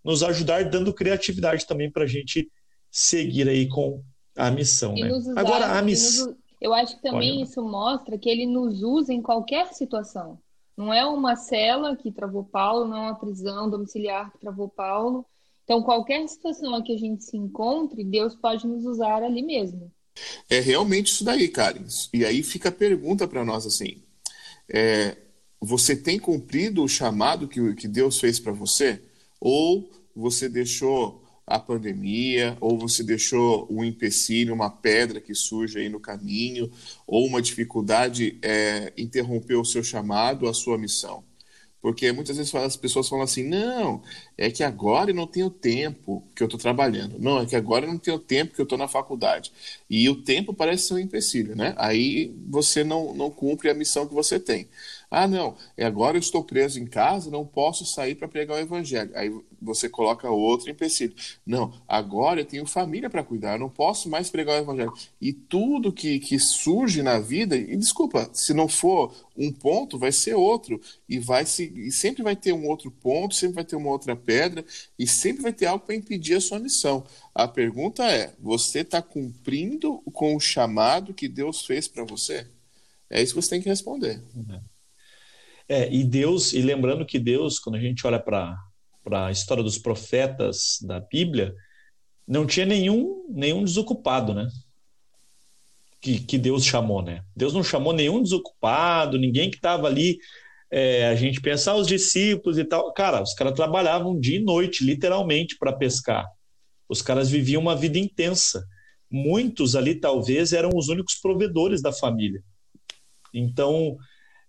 [0.05, 2.47] nos ajudar dando criatividade também para a gente
[2.91, 4.03] seguir aí com
[4.37, 4.93] a missão.
[4.93, 5.09] Né?
[5.35, 6.37] Agora, a missão.
[6.61, 10.39] Eu acho que também isso mostra que ele nos usa em qualquer situação.
[10.79, 15.27] Não é uma cela que travou Paulo, não é uma prisão domiciliar que travou Paulo.
[15.65, 19.93] Então, qualquer situação que a gente se encontre, Deus pode nos usar ali mesmo.
[20.49, 21.85] É realmente isso daí, Karen.
[22.15, 24.05] E aí fica a pergunta para nós assim:
[24.73, 25.17] é,
[25.61, 29.03] você tem cumprido o chamado que, que Deus fez para você?
[29.41, 35.89] Ou você deixou a pandemia, ou você deixou um empecilho, uma pedra que surge aí
[35.89, 36.71] no caminho,
[37.07, 41.25] ou uma dificuldade é, interrompeu o seu chamado, a sua missão.
[41.81, 44.03] Porque muitas vezes as pessoas falam assim: não,
[44.37, 47.19] é que agora eu não tenho tempo que eu estou trabalhando.
[47.19, 49.53] Não, é que agora eu não tenho tempo que eu estou na faculdade.
[49.89, 51.75] E o tempo parece ser um empecilho, né?
[51.77, 54.69] Aí você não, não cumpre a missão que você tem.
[55.11, 58.61] Ah, não, é agora eu estou preso em casa, não posso sair para pregar o
[58.61, 59.11] evangelho.
[59.15, 61.15] Aí você coloca outro empecilho.
[61.47, 64.93] Não, agora eu tenho família para cuidar, eu não posso mais pregar o evangelho.
[65.19, 70.13] E tudo que, que surge na vida, e desculpa, se não for um ponto, vai
[70.13, 70.79] ser outro.
[71.09, 74.15] E, vai se, e sempre vai ter um outro ponto, sempre vai ter uma outra
[74.15, 74.63] pedra,
[74.99, 77.03] e sempre vai ter algo para impedir a sua missão.
[77.35, 82.47] A pergunta é: você está cumprindo com o chamado que Deus fez para você?
[83.09, 84.23] É isso que você tem que responder.
[84.35, 84.61] Uhum.
[85.69, 88.57] É, e Deus, e lembrando que Deus, quando a gente olha para
[89.11, 91.55] a história dos profetas da Bíblia,
[92.27, 94.49] não tinha nenhum, nenhum desocupado, né?
[96.01, 97.23] Que, que Deus chamou, né?
[97.37, 100.19] Deus não chamou nenhum desocupado, ninguém que estava ali.
[100.71, 102.93] É, a gente pensar ah, os discípulos e tal.
[102.93, 106.27] Cara, os caras trabalhavam dia e noite, literalmente, para pescar.
[106.89, 108.67] Os caras viviam uma vida intensa.
[109.11, 112.43] Muitos ali, talvez, eram os únicos provedores da família.
[113.33, 113.97] Então,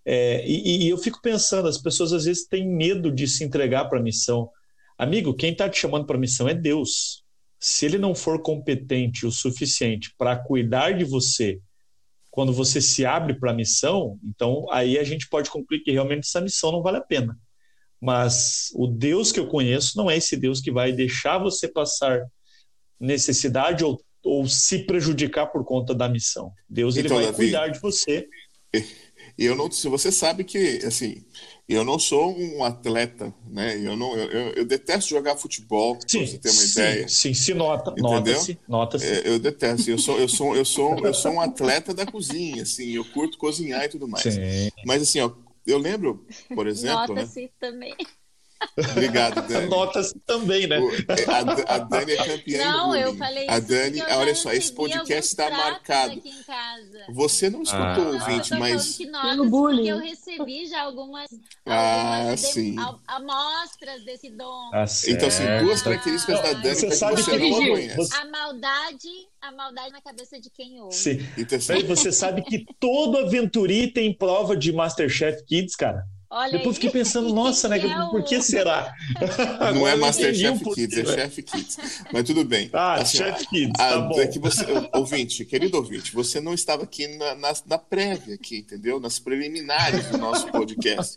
[0.05, 3.85] é, e, e, eu fico pensando, as pessoas às vezes têm medo de se entregar
[3.85, 4.49] para a missão.
[4.97, 7.23] Amigo, quem está te chamando para a missão é Deus.
[7.59, 11.59] Se ele não for competente o suficiente para cuidar de você
[12.31, 16.25] quando você se abre para a missão, então aí a gente pode concluir que realmente
[16.27, 17.37] essa missão não vale a pena.
[17.99, 22.25] Mas o Deus que eu conheço não é esse Deus que vai deixar você passar
[22.99, 26.51] necessidade ou, ou se prejudicar por conta da missão.
[26.69, 28.27] Deus então, ele vai Davi, cuidar de você.
[29.39, 31.23] E eu não, se você sabe que, assim,
[31.67, 33.77] eu não sou um atleta, né?
[33.77, 37.07] Eu não, eu, eu detesto jogar futebol, sim, pra você ter uma sim, ideia.
[37.07, 39.05] Sim, se nota, nota-se, nota-se.
[39.05, 39.89] É, eu detesto.
[39.89, 42.89] Eu sou, eu sou, eu sou, eu sou um atleta da cozinha, assim.
[42.91, 44.23] Eu curto cozinhar e tudo mais.
[44.23, 44.41] Sim.
[44.85, 45.31] Mas assim, ó,
[45.65, 47.49] eu lembro, por exemplo, nota-se né?
[47.61, 47.95] também.
[48.91, 49.67] Obrigado, Dani.
[49.67, 50.79] Nota-se também, né?
[51.07, 55.29] É, a, a, Dani é campeã Não, eu falei A Dani, olha só, esse podcast
[55.29, 56.21] está marcado.
[57.09, 57.99] Você não escutou ah.
[57.99, 58.97] o ouvinte, não, mas.
[58.97, 59.87] Pelo bullying.
[59.87, 61.29] eu recebi já algumas,
[61.65, 62.75] ah, algumas sim.
[63.07, 64.71] amostras desse dom.
[64.73, 68.15] Ah, então, assim, duas características da Dani você sabe que você não conhece.
[68.15, 69.09] A maldade,
[69.41, 70.95] a maldade na cabeça de quem ouve.
[70.95, 71.19] Sim.
[71.37, 71.83] Então, assim...
[71.83, 76.05] Você sabe que todo aventureiro tem prova de Masterchef Kids, cara.
[76.31, 77.79] Olha Depois fiquei pensando, nossa, né?
[77.79, 78.11] É o...
[78.11, 78.93] Por que será?
[79.73, 81.77] Não é Masterchef Kids, é Chef Kids.
[82.13, 82.69] Mas tudo bem.
[82.71, 83.73] Ah, assim, Chef Kids.
[83.79, 84.63] A, tá é que você,
[84.93, 88.99] ouvinte, querido ouvinte, você não estava aqui na, na, na, prévia, aqui, entendeu?
[88.99, 91.15] Nas preliminares do nosso podcast.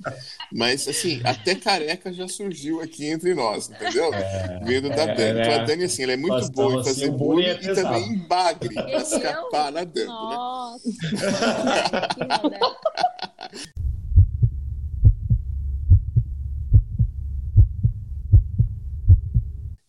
[0.50, 4.14] Mas, assim, até careca já surgiu aqui entre nós, entendeu?
[4.14, 5.40] É, Vindo da é, Dani.
[5.40, 8.02] Então, a Dani, assim, ela é muito boa em fazer assim, bullying é e também
[8.14, 10.06] em bagre, para escapar nadando, né?
[10.06, 10.82] Nossa!
[12.42, 12.58] Né?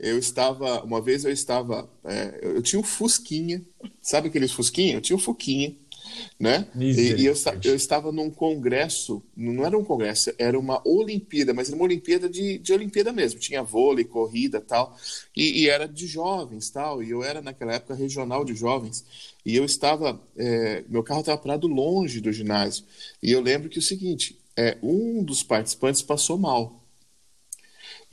[0.04, 3.62] Eu estava, uma vez eu estava, é, eu tinha um Fusquinha,
[4.02, 4.96] sabe aqueles Fusquinha?
[4.96, 5.74] Eu tinha um Fuquinha,
[6.38, 6.68] né?
[6.78, 11.70] E, e eu, eu, estava num congresso, não era um congresso, era uma Olimpíada, mas
[11.70, 14.98] era uma Olimpíada de, de Olimpíada mesmo, tinha vôlei, corrida tal,
[15.36, 19.06] e, e, era de jovens tal, e eu era naquela época regional de jovens,
[19.46, 22.84] e eu estava, é, meu carro estava parado longe do ginásio,
[23.22, 26.83] e eu lembro que o seguinte, é, um dos participantes passou mal,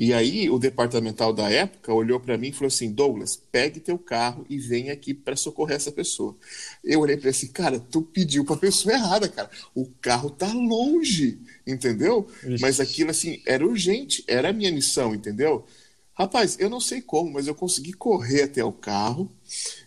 [0.02, 3.98] e aí o departamental da época olhou para mim e falou assim: Douglas, pegue teu
[3.98, 6.34] carro e vem aqui para socorrer essa pessoa.
[6.82, 9.50] Eu olhei para ele assim, cara, tu pediu para a pessoa errada, cara.
[9.74, 12.26] O carro tá longe, entendeu?
[12.42, 12.62] Ixi.
[12.62, 15.66] Mas aquilo assim era urgente, era a minha missão, entendeu?
[16.14, 19.30] Rapaz, eu não sei como, mas eu consegui correr até o carro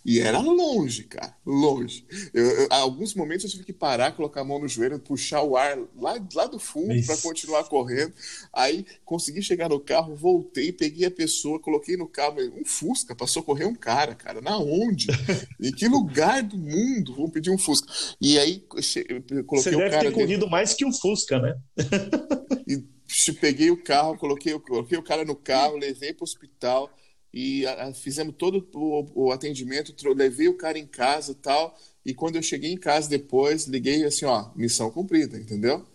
[0.05, 2.05] e era longe, cara, longe.
[2.33, 5.55] Eu, eu, alguns momentos eu tive que parar, colocar a mão no joelho, puxar o
[5.55, 8.13] ar lá, lá do fundo para continuar correndo.
[8.51, 13.41] Aí consegui chegar no carro, voltei, peguei a pessoa, coloquei no carro, um Fusca, passou
[13.41, 15.07] a correr um cara, cara, na onde?
[15.59, 17.91] em que lugar do mundo vão pedir um Fusca?
[18.19, 18.63] E aí
[19.09, 20.09] eu coloquei Você o deve cara.
[20.09, 21.55] ter corrido mais que o Fusca, né?
[22.67, 22.83] e
[23.39, 26.89] peguei o carro, coloquei, coloquei o cara no carro, levei para o hospital
[27.33, 31.77] e a, a, fizemos todo o, o, atendimento, levei o cara em casa tal.
[32.05, 35.85] E quando eu cheguei em casa depois, liguei assim, ó, missão cumprida, entendeu?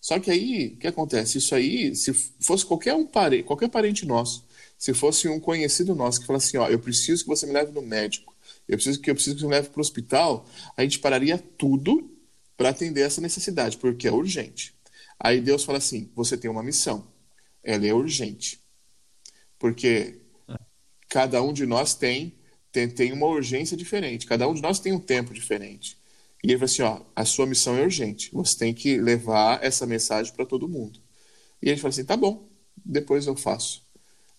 [0.00, 1.38] Só que aí, o que acontece?
[1.38, 4.44] Isso aí, se fosse qualquer um parente, qualquer parente nosso,
[4.78, 7.70] se fosse um conhecido nosso que falasse assim, ó, eu preciso que você me leve
[7.72, 8.34] no médico,
[8.66, 11.38] eu preciso que eu preciso que você me leve para o hospital, a gente pararia
[11.38, 12.10] tudo
[12.56, 14.74] para atender essa necessidade, porque é urgente.
[15.18, 17.06] Aí Deus fala assim: você tem uma missão,
[17.62, 18.60] ela é urgente.
[19.58, 20.19] Porque
[21.10, 22.32] cada um de nós tem,
[22.72, 25.98] tem, tem uma urgência diferente, cada um de nós tem um tempo diferente.
[26.42, 29.84] E ele falou assim: ó, a sua missão é urgente, você tem que levar essa
[29.86, 31.00] mensagem para todo mundo.
[31.60, 32.48] E ele falou assim: tá bom,
[32.82, 33.84] depois eu faço.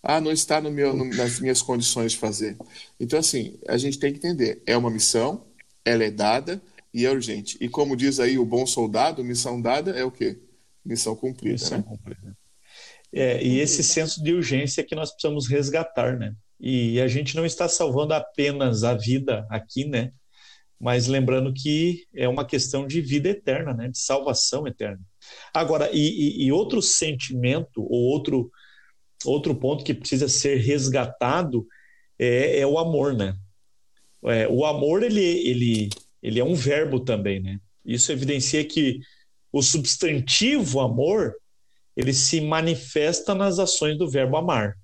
[0.01, 2.57] Ah, não está no meu, no, nas minhas condições de fazer.
[2.99, 5.45] Então, assim, a gente tem que entender: é uma missão,
[5.85, 6.59] ela é dada
[6.93, 7.57] e é urgente.
[7.61, 10.39] E como diz aí o bom soldado, missão dada é o quê?
[10.83, 11.53] Missão cumprida.
[11.53, 11.83] Missão né?
[11.87, 12.37] cumprida.
[13.13, 16.33] É, e esse senso de urgência que nós precisamos resgatar, né?
[16.61, 20.11] E a gente não está salvando apenas a vida aqui, né?
[20.79, 23.87] Mas lembrando que é uma questão de vida eterna, né?
[23.87, 25.01] De salvação eterna.
[25.51, 28.51] Agora, e, e outro sentimento, ou outro,
[29.25, 31.65] outro ponto que precisa ser resgatado
[32.19, 33.35] é, é o amor, né?
[34.25, 35.89] É, o amor, ele, ele,
[36.21, 37.59] ele é um verbo também, né?
[37.83, 38.99] Isso evidencia que
[39.51, 41.33] o substantivo amor,
[41.97, 44.77] ele se manifesta nas ações do verbo amar.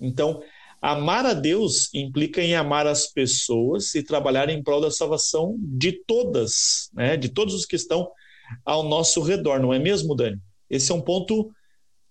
[0.00, 0.40] Então,
[0.80, 5.92] amar a Deus implica em amar as pessoas e trabalhar em prol da salvação de
[5.92, 7.16] todas, né?
[7.16, 8.10] De todos os que estão
[8.64, 10.40] ao nosso redor, não é mesmo, Dani?
[10.70, 11.50] Esse é um ponto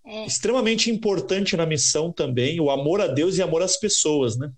[0.06, 0.26] é.
[0.26, 4.52] extremamente importante na missão também, o amor a Deus e amor às pessoas, né?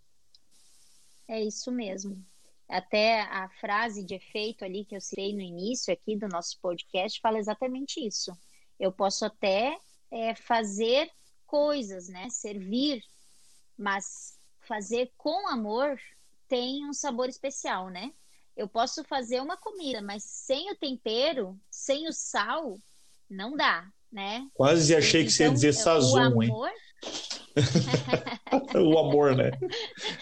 [1.28, 2.24] É isso mesmo.
[2.68, 7.20] Até a frase de efeito ali que eu citei no início aqui do nosso podcast
[7.20, 8.32] fala exatamente isso.
[8.80, 9.76] Eu posso até
[10.12, 11.10] é, fazer
[11.46, 12.28] coisas, né?
[12.30, 13.02] Servir,
[13.80, 15.98] mas fazer com amor
[16.48, 18.12] tem um sabor especial, né?
[18.56, 22.78] Eu posso fazer uma comida, mas sem o tempero, sem o sal,
[23.30, 24.46] não dá, né?
[24.54, 26.52] Quase achei que então, você ia então, dizer sazon, hein?
[28.76, 29.52] o amor, né?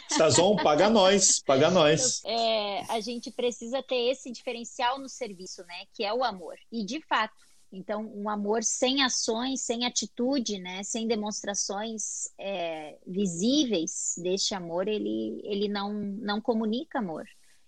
[0.10, 2.22] Sazon paga nós, paga nós.
[2.26, 5.86] É, a gente precisa ter esse diferencial no serviço, né?
[5.94, 6.56] Que é o amor.
[6.72, 7.34] E de fato,
[7.72, 15.42] então, um amor sem ações, sem atitude, né, sem demonstrações é, visíveis deste amor, ele,
[15.44, 17.28] ele não, não comunica amor.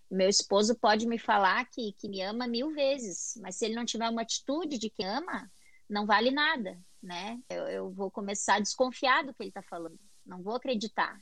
[0.09, 3.85] Meu esposo pode me falar que, que me ama mil vezes, mas se ele não
[3.85, 5.51] tiver uma atitude de que ama,
[5.87, 7.39] não vale nada, né?
[7.49, 11.21] Eu, eu vou começar a desconfiar do que ele está falando, não vou acreditar.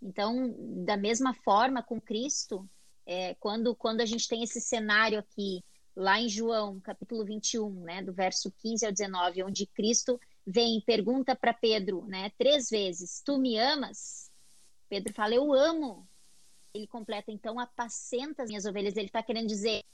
[0.00, 2.68] Então, da mesma forma com Cristo,
[3.04, 5.62] é, quando, quando a gente tem esse cenário aqui,
[5.98, 10.82] lá em João, capítulo 21, né, do verso 15 ao 19, onde Cristo vem e
[10.82, 14.30] pergunta para Pedro, né, três vezes: Tu me amas?
[14.88, 16.08] Pedro fala: Eu amo
[16.74, 18.96] ele completa então apacenta as minhas ovelhas.
[18.96, 19.84] Ele está querendo dizer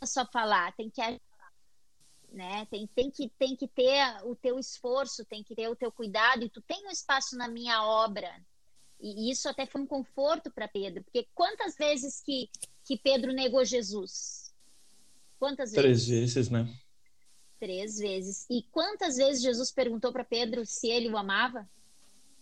[0.00, 1.00] não é só falar, tem que
[2.30, 2.66] né?
[2.66, 6.44] Tem, tem que tem que ter o teu esforço, tem que ter o teu cuidado
[6.44, 8.44] e tu tem um espaço na minha obra.
[8.98, 12.48] E isso até foi um conforto para Pedro, porque quantas vezes que
[12.84, 14.41] que Pedro negou Jesus?
[15.42, 16.06] Quantas vezes?
[16.06, 16.68] Três vezes, né?
[17.58, 18.46] Três vezes.
[18.48, 21.68] E quantas vezes Jesus perguntou para Pedro se ele o amava?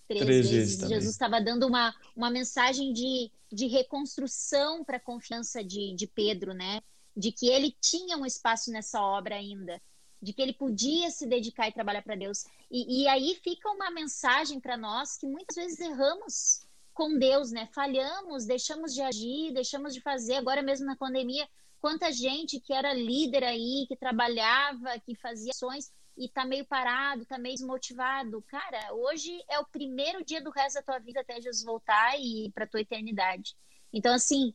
[0.07, 0.75] três, três vezes.
[0.77, 6.07] vezes Jesus estava dando uma, uma mensagem de, de reconstrução para a confiança de, de
[6.07, 6.83] Pedro, né?
[7.17, 9.81] De que ele tinha um espaço nessa obra ainda,
[10.21, 12.45] de que ele podia se dedicar e trabalhar para Deus.
[12.71, 17.67] E, e aí fica uma mensagem para nós que muitas vezes erramos com Deus, né?
[17.73, 20.35] Falhamos, deixamos de agir, deixamos de fazer.
[20.35, 21.49] Agora mesmo na pandemia,
[21.81, 27.25] quanta gente que era líder aí, que trabalhava, que fazia ações, e tá meio parado,
[27.25, 28.43] tá meio desmotivado.
[28.43, 32.51] Cara, hoje é o primeiro dia do resto da tua vida até Jesus voltar e
[32.55, 33.57] para tua eternidade.
[33.93, 34.55] Então, assim,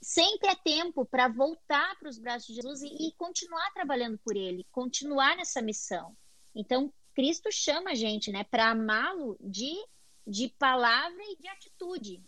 [0.00, 4.36] sempre é tempo para voltar para os braços de Jesus e, e, continuar trabalhando por
[4.36, 6.16] Ele, continuar nessa missão.
[6.54, 9.72] Então, Cristo chama a gente, né, para amá-lo de,
[10.26, 12.24] de palavra e de atitude,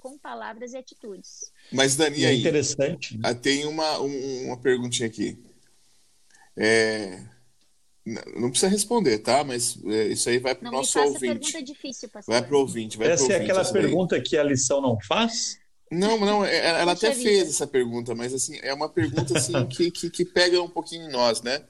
[0.00, 1.52] com palavras e atitudes.
[1.72, 3.18] Mas Dani, é interessante.
[3.18, 3.34] Né?
[3.34, 5.38] Tem uma, uma perguntinha aqui.
[6.56, 7.22] É,
[8.36, 9.44] não precisa responder, tá?
[9.44, 11.20] Mas é, isso aí vai para o nosso ouvinte.
[11.20, 12.32] Pergunta difícil, pastor.
[12.32, 12.98] Vai para o ouvinte.
[12.98, 15.58] Vai essa é aquela pergunta que a lição não faz?
[15.90, 19.90] Não, não, é, ela até fez essa pergunta, mas assim, é uma pergunta assim, que,
[19.90, 21.64] que, que, pega um pouquinho em nós, né?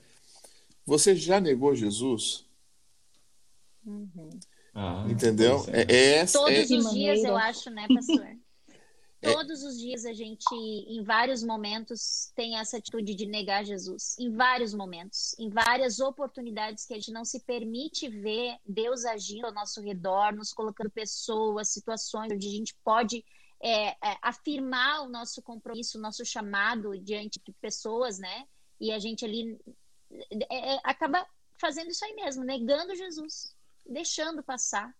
[0.84, 2.44] Você já negou Jesus?
[3.84, 4.30] Uhum.
[4.74, 5.64] Ah, Entendeu?
[5.68, 6.74] É, é, essa, Todos é...
[6.76, 8.26] os dias, eu acho, né, pastor?
[9.22, 9.34] É.
[9.34, 14.16] Todos os dias a gente, em vários momentos, tem essa atitude de negar Jesus.
[14.18, 19.44] Em vários momentos, em várias oportunidades que a gente não se permite ver Deus agindo
[19.44, 23.22] ao nosso redor, nos colocando pessoas, situações onde a gente pode
[23.62, 28.46] é, é, afirmar o nosso compromisso, o nosso chamado diante de pessoas, né?
[28.80, 29.60] E a gente ali
[30.48, 31.26] é, é acaba
[31.60, 33.54] fazendo isso aí mesmo, negando Jesus,
[33.86, 34.94] deixando passar.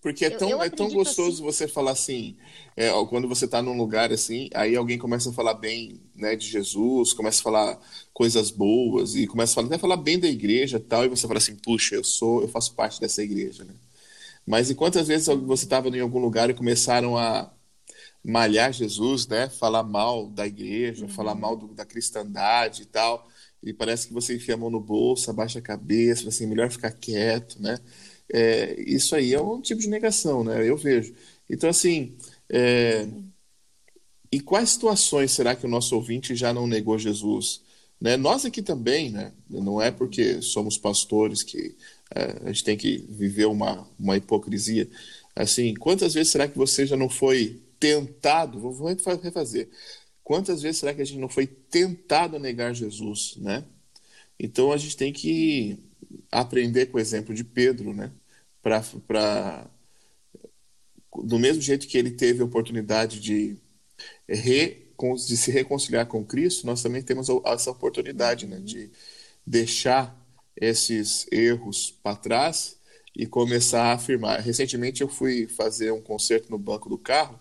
[0.00, 1.42] Porque é tão, eu, eu é tão gostoso assim.
[1.42, 2.36] você falar assim,
[2.76, 6.46] é, quando você está num lugar assim, aí alguém começa a falar bem né, de
[6.46, 7.80] Jesus, começa a falar
[8.12, 11.38] coisas boas e começa a falar, até falar bem da igreja tal, e você fala
[11.38, 13.74] assim, puxa, eu sou, eu faço parte dessa igreja, né?
[14.46, 17.52] Mas e quantas vezes você estava em algum lugar e começaram a
[18.24, 19.48] malhar Jesus, né?
[19.48, 21.10] Falar mal da igreja, uhum.
[21.10, 23.28] falar mal do, da cristandade e tal.
[23.62, 26.92] E parece que você enfia a mão no bolso, abaixa a cabeça, assim, melhor ficar
[26.92, 27.78] quieto, né?
[28.32, 30.68] É, isso aí é um tipo de negação, né?
[30.68, 31.14] Eu vejo.
[31.48, 32.16] Então, assim,
[32.48, 33.06] é,
[34.30, 37.62] e quais situações será que o nosso ouvinte já não negou Jesus?
[38.00, 38.16] Né?
[38.16, 39.32] Nós aqui também, né?
[39.48, 41.74] não é porque somos pastores que
[42.14, 44.88] é, a gente tem que viver uma, uma hipocrisia.
[45.34, 48.58] Assim, quantas vezes será que você já não foi tentado?
[48.58, 48.86] Vou
[49.22, 49.68] refazer.
[50.28, 53.64] Quantas vezes será que a gente não foi tentado a negar Jesus, né?
[54.38, 55.78] Então a gente tem que
[56.30, 58.12] aprender com o exemplo de Pedro, né?
[58.62, 59.66] Para
[61.24, 63.56] do mesmo jeito que ele teve a oportunidade de
[64.28, 64.92] re,
[65.26, 68.90] de se reconciliar com Cristo, nós também temos essa oportunidade né, de
[69.46, 70.14] deixar
[70.54, 72.76] esses erros para trás
[73.16, 74.40] e começar a afirmar.
[74.40, 77.40] Recentemente eu fui fazer um concerto no banco do carro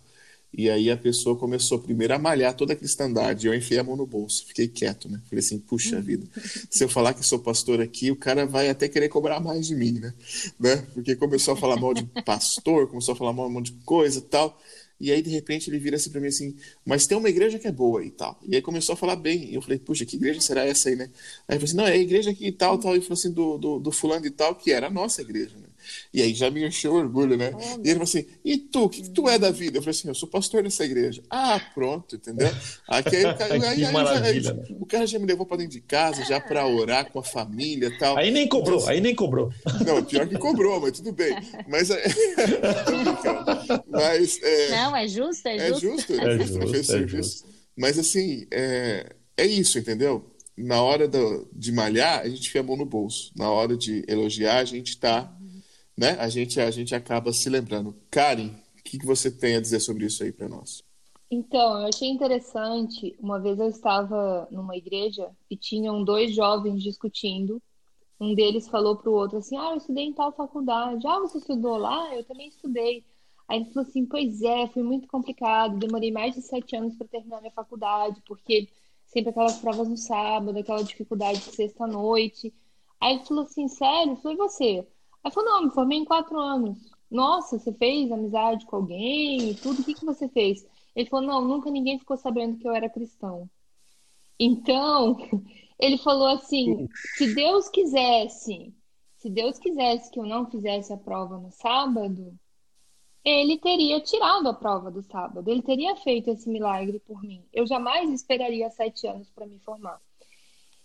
[0.54, 3.48] e aí a pessoa começou primeiro a malhar toda a cristandade.
[3.48, 5.22] Eu enfiei a mão no bolso, fiquei quieto, né?
[5.30, 6.26] Falei assim, puxa vida,
[6.70, 9.76] se eu falar que sou pastor aqui, o cara vai até querer cobrar mais de
[9.76, 10.14] mim, né?
[10.60, 10.78] né?
[10.94, 13.84] Porque começou a falar mal de pastor, começou a falar mal de um monte de
[13.84, 14.60] coisa e tal.
[15.00, 17.68] E aí, de repente, ele vira assim para mim assim, mas tem uma igreja que
[17.68, 18.40] é boa e tal.
[18.48, 19.52] E aí começou a falar bem.
[19.52, 21.12] E eu falei, puxa, que igreja será essa aí, né?
[21.48, 22.96] Aí ele falou assim, não, é a igreja que tal, tal.
[22.96, 25.67] E falou assim, do, do, do fulano e tal, que era a nossa igreja, né?
[26.14, 27.52] E aí já me encheu orgulho, né?
[27.54, 29.78] Oh, e ele falou assim: e tu, o que, que, tu é da vida?
[29.78, 31.24] Eu falei assim: eu sou pastor dessa igreja.
[31.30, 32.50] Ah, pronto, entendeu?
[32.88, 35.74] Aqui aí, o, cara, aí, aí, aí, já, o cara já me levou para dentro
[35.74, 38.18] de casa, já para orar com a família e tal.
[38.18, 39.52] Aí nem cobrou, então, aí nem cobrou.
[39.86, 41.36] Não, pior que cobrou, mas tudo bem.
[41.68, 42.04] Mas, é,
[43.88, 45.74] mas é, Não, é justo, é justo.
[45.74, 47.48] É justo, é justo, é justo.
[47.78, 50.34] Mas assim, é, é isso, entendeu?
[50.58, 53.32] Na hora do, de malhar, a gente fica a mão no bolso.
[53.36, 55.32] Na hora de elogiar, a gente está
[55.98, 57.96] né, a gente, a gente acaba se lembrando.
[58.12, 60.84] Karen, o que, que você tem a dizer sobre isso aí para nós?
[61.30, 63.16] Então, eu achei interessante.
[63.20, 67.62] Uma vez eu estava numa igreja e tinham dois jovens discutindo.
[68.20, 71.06] Um deles falou para o outro assim: Ah, eu estudei em tal faculdade.
[71.06, 72.16] Ah, você estudou lá?
[72.16, 73.04] Eu também estudei.
[73.48, 75.78] Aí ele falou assim: Pois é, foi muito complicado.
[75.78, 78.70] Demorei mais de sete anos para terminar minha faculdade, porque
[79.06, 82.54] sempre aquelas provas no sábado, aquela dificuldade de sexta-noite.
[83.02, 84.88] Aí ele falou assim: Sério, foi você?
[85.24, 86.78] Ela falou, não, me formei em quatro anos.
[87.10, 89.82] Nossa, você fez amizade com alguém e tudo?
[89.82, 90.66] O que, que você fez?
[90.96, 93.50] Ele falou, não, nunca ninguém ficou sabendo que eu era cristão.
[94.40, 95.18] Então,
[95.80, 96.88] ele falou assim:
[97.18, 98.74] se Deus quisesse,
[99.18, 102.38] se Deus quisesse que eu não fizesse a prova no sábado,
[103.24, 107.44] ele teria tirado a prova do sábado, ele teria feito esse milagre por mim.
[107.52, 110.00] Eu jamais esperaria sete anos para me formar.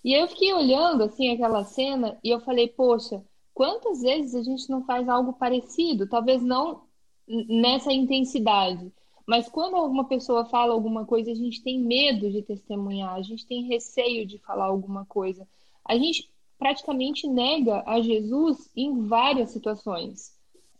[0.04, 3.22] E eu fiquei olhando assim aquela cena e eu falei, poxa,
[3.54, 6.08] Quantas vezes a gente não faz algo parecido?
[6.08, 6.82] Talvez não
[7.26, 8.92] nessa intensidade,
[9.26, 13.46] mas quando alguma pessoa fala alguma coisa, a gente tem medo de testemunhar, a gente
[13.46, 15.46] tem receio de falar alguma coisa.
[15.84, 20.32] A gente praticamente nega a Jesus em várias situações.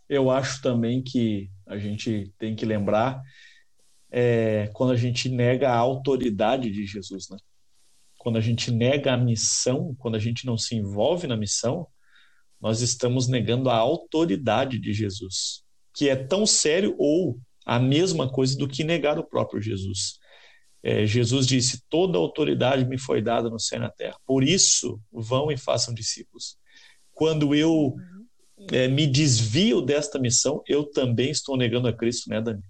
[0.08, 3.22] Eu acho também que a gente tem que lembrar
[4.10, 7.38] é, quando a gente nega a autoridade de Jesus, né?
[8.18, 11.86] Quando a gente nega a missão, quando a gente não se envolve na missão,
[12.62, 18.56] nós estamos negando a autoridade de Jesus, que é tão sério ou a mesma coisa
[18.56, 20.20] do que negar o próprio Jesus.
[20.82, 24.16] É, Jesus disse: Toda autoridade me foi dada no céu e na terra.
[24.24, 26.56] Por isso, vão e façam discípulos.
[27.12, 27.94] Quando eu
[28.70, 32.62] é, me desvio desta missão, eu também estou negando a Cristo, né, Dani?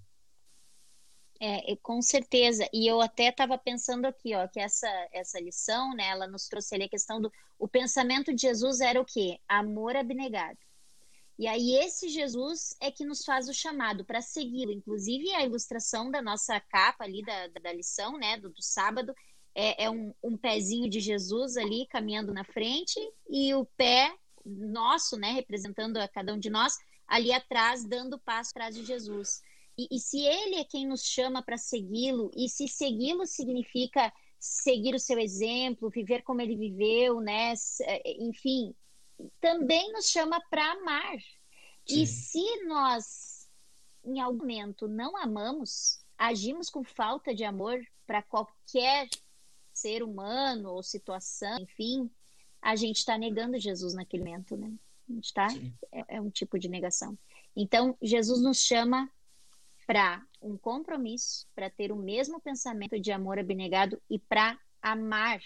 [1.45, 2.69] É, com certeza.
[2.73, 6.73] E eu até estava pensando aqui, ó, que essa essa lição, né, ela nos trouxe
[6.73, 9.41] ali a questão do o pensamento de Jesus era o quê?
[9.49, 10.59] Amor abnegado.
[11.37, 14.71] E aí esse Jesus é que nos faz o chamado para segui-lo.
[14.71, 19.13] Inclusive a ilustração da nossa capa ali da, da lição, né, do, do sábado,
[19.53, 24.15] é, é um, um pezinho de Jesus ali caminhando na frente e o pé
[24.47, 29.43] nosso, né, representando a cada um de nós, ali atrás, dando passo atrás de Jesus.
[29.77, 34.95] E, e se ele é quem nos chama para segui-lo, e se segui-lo significa seguir
[34.95, 37.55] o seu exemplo, viver como ele viveu, né?
[37.83, 38.75] É, enfim,
[39.41, 41.19] também nos chama para amar.
[41.87, 42.03] Sim.
[42.03, 43.49] E se nós,
[44.05, 49.09] em algum momento, não amamos, agimos com falta de amor para qualquer
[49.73, 52.11] ser humano ou situação, enfim,
[52.61, 54.73] a gente está negando Jesus naquele momento, né?
[55.09, 55.49] A gente tá,
[55.91, 57.19] é, é um tipo de negação.
[57.57, 59.11] Então, Jesus nos chama
[59.87, 65.41] para um compromisso, para ter o mesmo pensamento de amor abnegado e para amar,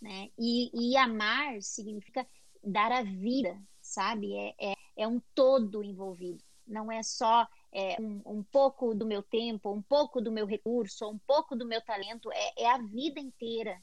[0.00, 0.30] né?
[0.38, 2.26] E, e, amar significa
[2.62, 4.34] dar a vida, sabe?
[4.36, 6.42] É, é, é um todo envolvido.
[6.66, 11.08] Não é só é, um, um, pouco do meu tempo, um pouco do meu recurso,
[11.08, 13.80] um pouco do meu talento, é, é a vida inteira.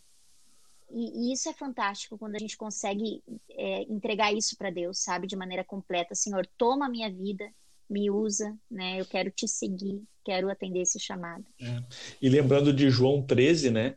[0.89, 5.27] E, e, isso é fantástico quando a gente consegue é, entregar isso para Deus, sabe,
[5.27, 6.13] de maneira completa.
[6.13, 7.51] Senhor, toma a minha vida,
[7.89, 8.99] me usa, né?
[8.99, 11.45] Eu quero te seguir, quero atender esse chamado.
[11.61, 11.83] É.
[12.21, 13.95] E lembrando de João 13, né?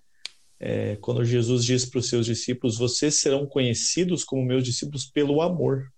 [0.61, 5.41] É, quando Jesus diz para os seus discípulos: Vocês serão conhecidos como meus discípulos pelo
[5.41, 5.91] amor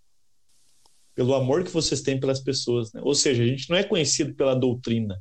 [1.21, 2.93] pelo amor que vocês têm pelas pessoas.
[2.95, 3.01] Né?
[3.05, 5.21] Ou seja, a gente não é conhecido pela doutrina.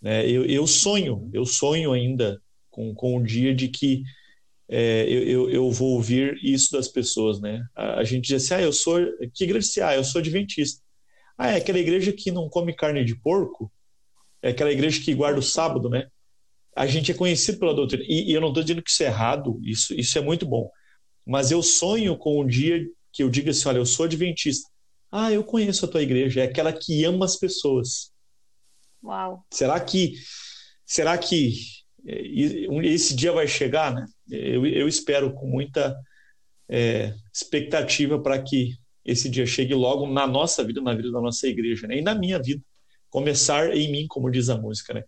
[0.00, 0.24] Né?
[0.30, 2.40] Eu, eu sonho, eu sonho ainda
[2.70, 4.04] com, com o dia de que
[4.68, 7.64] é, eu, eu, vou ouvir isso das pessoas, né?
[7.74, 8.98] A, a, gente diz assim, ah, eu sou,
[9.34, 9.86] que igreja?
[9.86, 10.80] Ah, eu sou adventista.
[11.38, 13.70] Ah, é aquela igreja que não come carne de porco?
[14.42, 16.08] É aquela igreja que guarda o sábado, né?
[16.74, 18.04] A gente é conhecido pela doutrina.
[18.06, 20.70] E, e eu não estou dizendo que isso é errado, isso, isso é muito bom.
[21.26, 22.80] Mas eu sonho com o dia
[23.12, 24.70] que eu diga assim, olha, eu sou adventista.
[25.10, 28.12] Ah, eu conheço a tua igreja, é aquela que ama as pessoas.
[29.02, 29.44] Uau.
[29.52, 30.14] Será que
[30.84, 31.54] será que
[32.06, 32.20] é,
[32.84, 34.06] esse dia vai chegar, né?
[34.30, 35.96] Eu, eu espero com muita
[36.68, 38.76] é, expectativa para que
[39.06, 41.98] esse dia chegue logo na nossa vida, na vida da nossa igreja, né?
[41.98, 42.62] E na minha vida.
[43.08, 45.04] Começar em mim, como diz a música, né?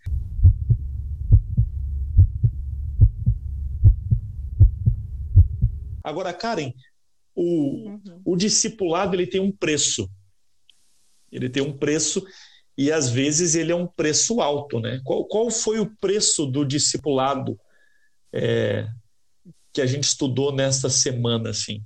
[6.02, 6.72] Agora, Karen,
[7.34, 8.22] o, uhum.
[8.24, 10.08] o discipulado ele tem um preço.
[11.30, 12.24] Ele tem um preço
[12.78, 15.00] e às vezes ele é um preço alto, né?
[15.04, 17.58] Qual, qual foi o preço do discipulado
[18.32, 18.88] é,
[19.72, 21.84] que a gente estudou nesta semana, assim?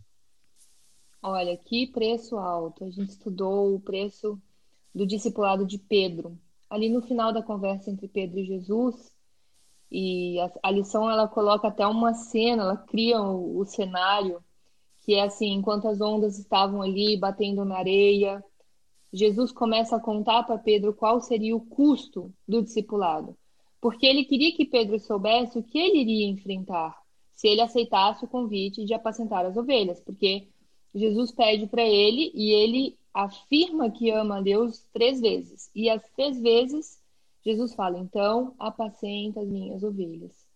[1.22, 2.84] Olha, que preço alto.
[2.84, 4.40] A gente estudou o preço
[4.94, 6.38] do discipulado de Pedro.
[6.68, 9.12] Ali no final da conversa entre Pedro e Jesus,
[9.90, 14.42] e a, a lição ela coloca até uma cena, ela cria o, o cenário
[15.02, 18.42] que é assim, enquanto as ondas estavam ali batendo na areia,
[19.12, 23.36] Jesus começa a contar para Pedro qual seria o custo do discipulado,
[23.80, 26.96] porque ele queria que Pedro soubesse o que ele iria enfrentar
[27.32, 30.46] se ele aceitasse o convite de apacentar as ovelhas, porque
[30.94, 35.70] Jesus pede para ele e ele afirma que ama a Deus três vezes.
[35.74, 37.00] E as três vezes
[37.44, 40.46] Jesus fala: "Então, apacenta as minhas ovelhas".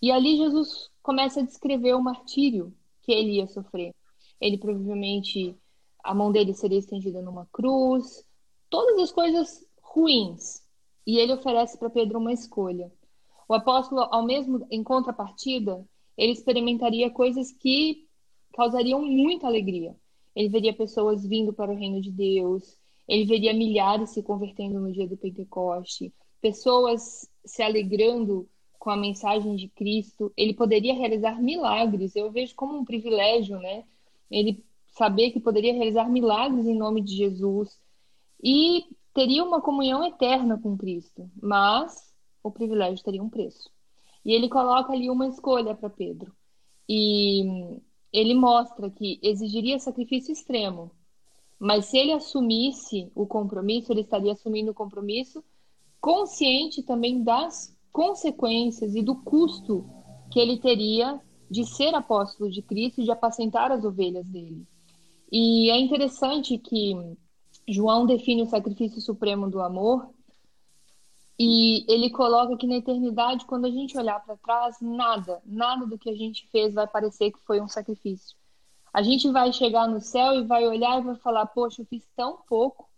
[0.00, 3.94] E ali Jesus começa a descrever o martírio que ele ia sofrer.
[4.40, 5.56] Ele provavelmente
[6.02, 8.24] a mão dele seria estendida numa cruz,
[8.68, 10.62] todas as coisas ruins.
[11.06, 12.92] E ele oferece para Pedro uma escolha.
[13.48, 15.86] O apóstolo, ao mesmo em contrapartida,
[16.16, 18.06] ele experimentaria coisas que
[18.54, 19.94] causariam muita alegria.
[20.34, 24.92] Ele veria pessoas vindo para o reino de Deus, ele veria milhares se convertendo no
[24.92, 28.48] dia do Pentecoste, pessoas se alegrando
[28.78, 32.14] com a mensagem de Cristo, ele poderia realizar milagres.
[32.14, 33.84] Eu vejo como um privilégio, né?
[34.30, 37.78] Ele saber que poderia realizar milagres em nome de Jesus
[38.42, 38.84] e
[39.14, 43.70] teria uma comunhão eterna com Cristo, mas o privilégio teria um preço.
[44.24, 46.32] E ele coloca ali uma escolha para Pedro.
[46.88, 47.80] E
[48.14, 50.92] ele mostra que exigiria sacrifício extremo,
[51.58, 55.42] mas se ele assumisse o compromisso, ele estaria assumindo o compromisso
[56.00, 59.84] consciente também das consequências e do custo
[60.30, 64.64] que ele teria de ser apóstolo de Cristo e de apacentar as ovelhas dele.
[65.32, 66.94] E é interessante que
[67.66, 70.08] João define o sacrifício supremo do amor
[71.38, 75.98] e ele coloca que na eternidade, quando a gente olhar para trás, nada, nada do
[75.98, 78.36] que a gente fez vai parecer que foi um sacrifício.
[78.92, 82.06] A gente vai chegar no céu e vai olhar e vai falar: Poxa, eu fiz
[82.14, 82.88] tão pouco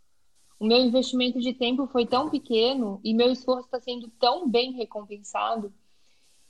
[0.59, 4.73] o meu investimento de tempo foi tão pequeno e meu esforço está sendo tão bem
[4.73, 5.73] recompensado.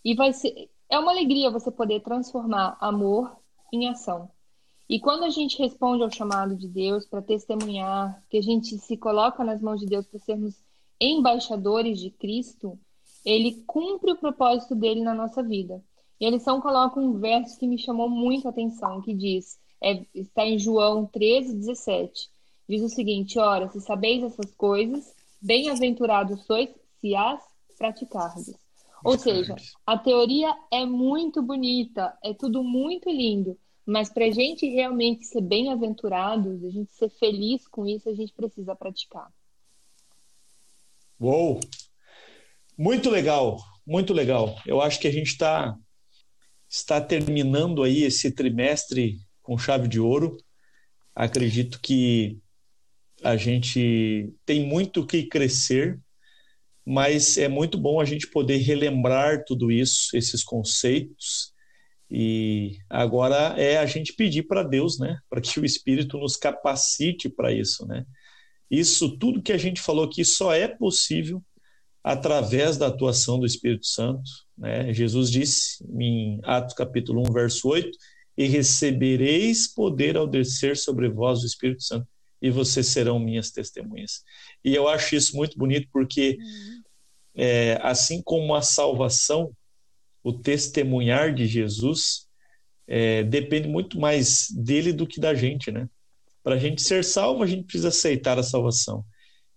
[0.05, 3.37] E vai ser é uma alegria você poder transformar amor
[3.73, 4.31] em ação.
[4.89, 8.97] E quando a gente responde ao chamado de Deus para testemunhar, que a gente se
[8.97, 10.55] coloca nas mãos de Deus para sermos
[11.01, 12.79] embaixadores de Cristo,
[13.25, 15.83] ele cumpre o propósito dele na nossa vida.
[16.21, 20.05] E a lição coloca um verso que me chamou muito a atenção, que diz, é,
[20.15, 22.37] está em João 13, 17
[22.69, 26.71] diz o seguinte: Ora, se sabeis essas coisas, bem-aventurados sois
[27.01, 27.43] se as
[27.79, 28.55] praticardes.
[29.05, 29.55] Ou seja,
[29.87, 35.43] a teoria é muito bonita, é tudo muito lindo, mas para a gente realmente ser
[35.43, 39.31] bem-aventurados, a gente ser feliz com isso, a gente precisa praticar.
[41.19, 41.61] Uou!
[42.79, 44.61] Muito legal, muito legal.
[44.67, 45.77] Eu acho que a gente está
[46.69, 50.37] está terminando aí esse trimestre com chave de ouro.
[51.15, 52.39] Acredito que
[53.23, 55.99] a gente tem muito que crescer,
[56.85, 61.53] mas é muito bom a gente poder relembrar tudo isso, esses conceitos,
[62.11, 67.29] E agora é a gente pedir para Deus, né, para que o Espírito nos capacite
[67.29, 68.05] para isso, né?
[68.71, 71.43] Isso tudo que a gente falou aqui só é possível
[72.03, 74.93] através da atuação do Espírito Santo, né?
[74.93, 77.91] Jesus disse em Atos capítulo 1, verso 8,
[78.39, 82.07] e recebereis poder ao descer sobre vós o Espírito Santo,
[82.41, 84.23] e vocês serão minhas testemunhas.
[84.65, 86.83] E eu acho isso muito bonito porque uhum.
[87.35, 89.53] é, assim como a salvação
[90.23, 92.27] o testemunhar de Jesus
[92.87, 95.89] é, depende muito mais dele do que da gente, né?
[96.47, 99.05] Para a gente ser salvo, a gente precisa aceitar a salvação.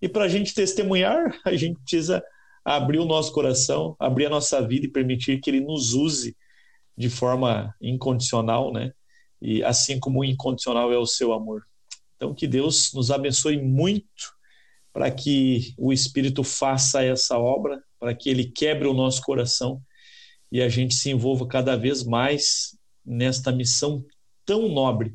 [0.01, 2.23] E para a gente testemunhar, a gente precisa
[2.65, 6.35] abrir o nosso coração, abrir a nossa vida e permitir que ele nos use
[6.97, 8.91] de forma incondicional, né?
[9.39, 11.61] E assim como incondicional é o seu amor.
[12.15, 14.33] Então, que Deus nos abençoe muito
[14.91, 19.79] para que o Espírito faça essa obra, para que ele quebre o nosso coração
[20.51, 22.75] e a gente se envolva cada vez mais
[23.05, 24.03] nesta missão
[24.43, 25.13] tão nobre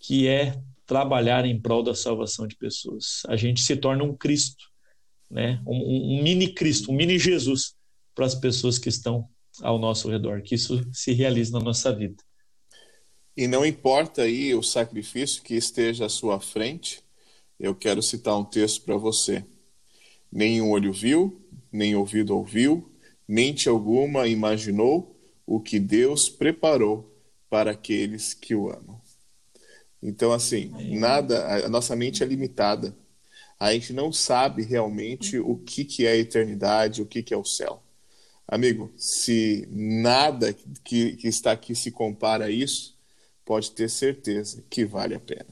[0.00, 3.22] que é trabalhar em prol da salvação de pessoas.
[3.28, 4.64] A gente se torna um Cristo,
[5.30, 5.62] né?
[5.66, 7.74] um, um mini Cristo, um mini Jesus
[8.14, 9.28] para as pessoas que estão
[9.62, 12.22] ao nosso redor, que isso se realize na nossa vida.
[13.36, 17.02] E não importa aí o sacrifício que esteja à sua frente,
[17.58, 19.44] eu quero citar um texto para você.
[20.30, 21.40] Nenhum olho viu,
[21.72, 22.92] nem ouvido ouviu,
[23.26, 25.16] mente alguma imaginou
[25.46, 27.12] o que Deus preparou
[27.48, 29.00] para aqueles que o amam.
[30.04, 32.94] Então, assim, nada, a nossa mente é limitada.
[33.58, 37.36] A gente não sabe realmente o que, que é a eternidade, o que, que é
[37.36, 37.82] o céu.
[38.46, 40.52] Amigo, se nada
[40.84, 42.98] que, que está aqui se compara a isso,
[43.46, 45.46] pode ter certeza que vale a pena.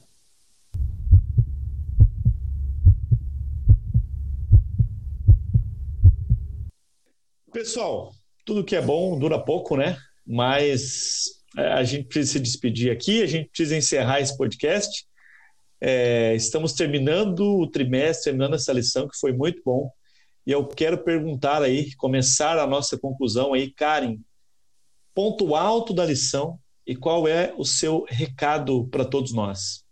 [7.50, 9.96] Pessoal, tudo que é bom dura pouco, né?
[10.26, 15.06] Mas a gente precisa se despedir aqui, a gente precisa encerrar esse podcast.
[15.80, 19.90] É, estamos terminando o trimestre, terminando essa lição que foi muito bom.
[20.46, 24.18] E eu quero perguntar aí, começar a nossa conclusão aí, Karen,
[25.14, 29.84] ponto alto da lição e qual é o seu recado para todos nós?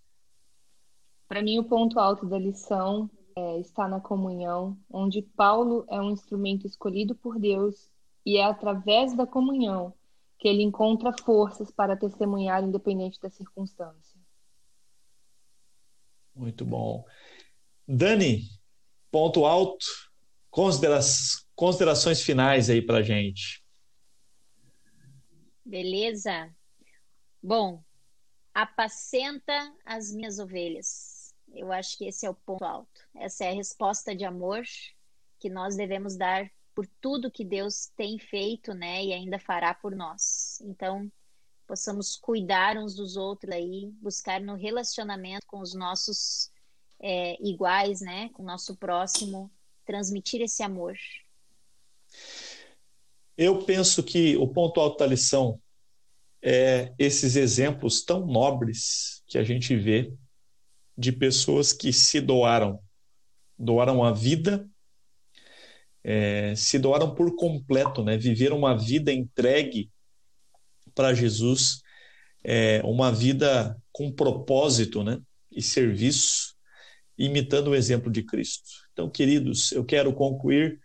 [1.28, 6.10] Para mim, o ponto alto da lição é, está na comunhão, onde Paulo é um
[6.10, 7.90] instrumento escolhido por Deus
[8.26, 9.94] e é através da comunhão
[10.40, 14.18] que ele encontra forças para testemunhar independente da circunstância.
[16.34, 17.04] Muito bom.
[17.86, 18.42] Dani,
[19.10, 19.86] ponto alto,
[20.50, 20.98] considera
[21.54, 23.62] considerações finais aí para gente.
[25.64, 26.52] Beleza.
[27.42, 27.84] Bom,
[28.52, 31.20] apacenta as minhas ovelhas
[31.54, 33.08] eu acho que esse é o ponto alto.
[33.16, 34.62] Essa é a resposta de amor
[35.38, 36.50] que nós devemos dar
[36.80, 40.58] por tudo que Deus tem feito, né, e ainda fará por nós.
[40.62, 41.12] Então,
[41.66, 46.50] possamos cuidar uns dos outros aí, buscar no relacionamento com os nossos
[46.98, 49.50] é, iguais, né, com o nosso próximo,
[49.84, 50.96] transmitir esse amor.
[53.36, 55.60] Eu penso que o ponto alto da lição
[56.40, 60.10] é esses exemplos tão nobres que a gente vê
[60.96, 62.82] de pessoas que se doaram,
[63.58, 64.66] doaram a vida,
[66.02, 68.16] é, se doaram por completo, né?
[68.16, 69.90] viveram uma vida entregue
[70.94, 71.82] para Jesus,
[72.42, 75.20] é, uma vida com propósito né?
[75.50, 76.54] e serviço,
[77.18, 78.70] imitando o exemplo de Cristo.
[78.92, 80.80] Então, queridos, eu quero concluir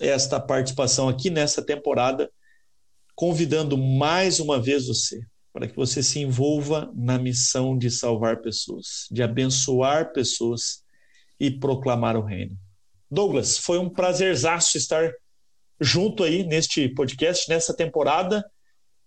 [0.00, 2.30] esta participação aqui nessa temporada,
[3.14, 5.20] convidando mais uma vez você
[5.52, 10.82] para que você se envolva na missão de salvar pessoas, de abençoar pessoas
[11.38, 12.56] e proclamar o reino.
[13.12, 15.12] Douglas, foi um prazerzaço estar
[15.78, 18.42] junto aí neste podcast, nessa temporada.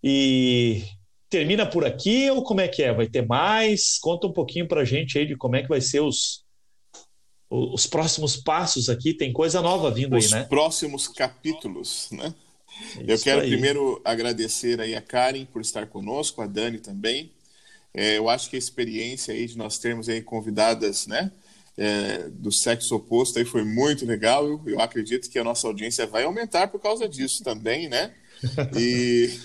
[0.03, 0.83] E
[1.29, 2.93] termina por aqui ou como é que é?
[2.93, 3.97] Vai ter mais?
[3.99, 6.43] Conta um pouquinho para a gente aí de como é que vai ser os,
[7.49, 9.13] os próximos passos aqui.
[9.13, 10.41] Tem coisa nova vindo os aí, né?
[10.43, 12.33] Os próximos capítulos, né?
[13.07, 13.49] eu quero aí.
[13.49, 17.31] primeiro agradecer aí a Karen por estar conosco, a Dani também.
[17.91, 21.31] É, eu acho que a experiência aí de nós termos aí convidadas, né,
[21.77, 24.47] é, do sexo oposto aí foi muito legal.
[24.47, 28.13] Eu, eu acredito que a nossa audiência vai aumentar por causa disso também, né?
[28.77, 29.39] E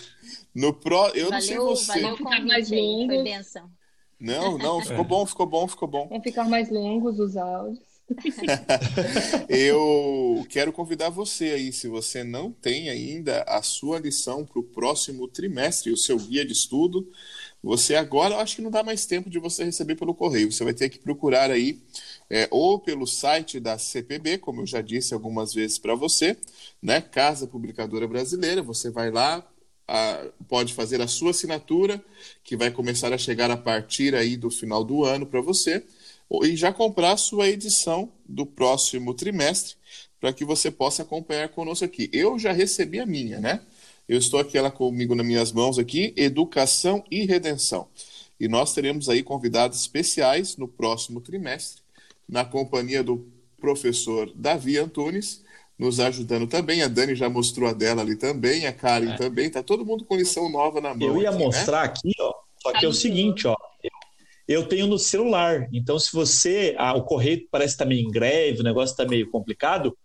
[0.55, 2.01] no pro, eu valeu, não sei você.
[2.01, 3.07] Valeu ficar mais longo.
[3.07, 3.71] Foi benção.
[4.19, 6.09] Não, não, ficou bom, ficou bom, ficou bom.
[6.09, 7.91] Vão ficar mais longos os áudios.
[9.49, 14.65] eu quero convidar você aí, se você não tem ainda a sua lição para o
[14.65, 17.09] próximo trimestre, o seu guia de estudo,
[17.63, 20.51] você agora, eu acho que não dá mais tempo de você receber pelo correio.
[20.51, 21.81] Você vai ter que procurar aí,
[22.31, 26.37] é, ou pelo site da CPB, como eu já disse algumas vezes para você,
[26.81, 27.01] né?
[27.01, 28.63] Casa Publicadora Brasileira.
[28.63, 29.45] Você vai lá,
[29.89, 32.03] a, pode fazer a sua assinatura,
[32.45, 35.83] que vai começar a chegar a partir aí do final do ano para você,
[36.45, 39.75] e já comprar a sua edição do próximo trimestre,
[40.21, 42.09] para que você possa acompanhar conosco aqui.
[42.13, 43.61] Eu já recebi a minha, né?
[44.09, 47.89] Eu estou aqui ela comigo nas minhas mãos aqui, Educação e Redenção.
[48.39, 51.80] E nós teremos aí convidados especiais no próximo trimestre,
[52.31, 53.29] na companhia do
[53.61, 55.45] professor Davi Antunes,
[55.79, 56.83] nos ajudando também.
[56.83, 59.17] A Dani já mostrou a dela ali também, a Karen é.
[59.17, 59.51] também.
[59.51, 61.09] Tá todo mundo com lição nova na mão.
[61.09, 61.45] Eu ia aqui, né?
[61.45, 61.87] mostrar né?
[61.87, 62.33] aqui, ó.
[62.63, 63.57] Só que é o seguinte, ó.
[64.47, 65.69] Eu tenho no celular.
[65.73, 66.75] Então, se você.
[66.79, 69.97] Ah, o correio parece estar tá meio em greve, o negócio está meio complicado.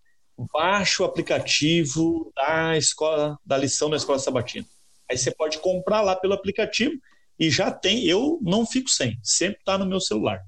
[0.53, 4.65] Baixa o aplicativo da escola, da lição da escola sabatina.
[5.09, 6.93] Aí você pode comprar lá pelo aplicativo
[7.39, 8.05] e já tem.
[8.05, 10.41] Eu não fico sem, sempre está no meu celular.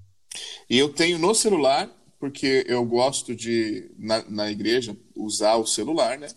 [0.69, 6.17] E eu tenho no celular porque eu gosto de, na, na igreja, usar o celular,
[6.17, 6.27] né?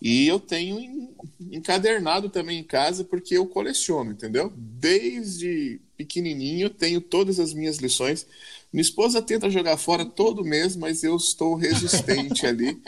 [0.00, 1.12] E eu tenho
[1.50, 4.52] encadernado também em casa porque eu coleciono, entendeu?
[4.56, 8.26] Desde pequenininho eu tenho todas as minhas lições.
[8.72, 12.80] Minha esposa tenta jogar fora todo mês, mas eu estou resistente ali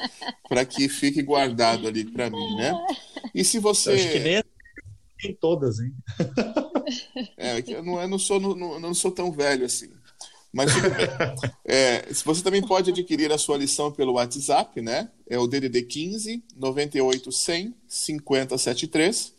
[0.48, 2.72] para que fique guardado ali para mim, né?
[3.34, 3.90] E se você.
[3.90, 4.42] Eu acho que nem
[5.20, 5.92] tem todas, hein?
[7.36, 9.90] É, eu não, eu não, sou, não, não sou tão velho assim.
[10.56, 10.72] Mas
[11.66, 15.10] é, você também pode adquirir a sua lição pelo WhatsApp, né?
[15.28, 19.34] É o DDD 15 98 100 5073.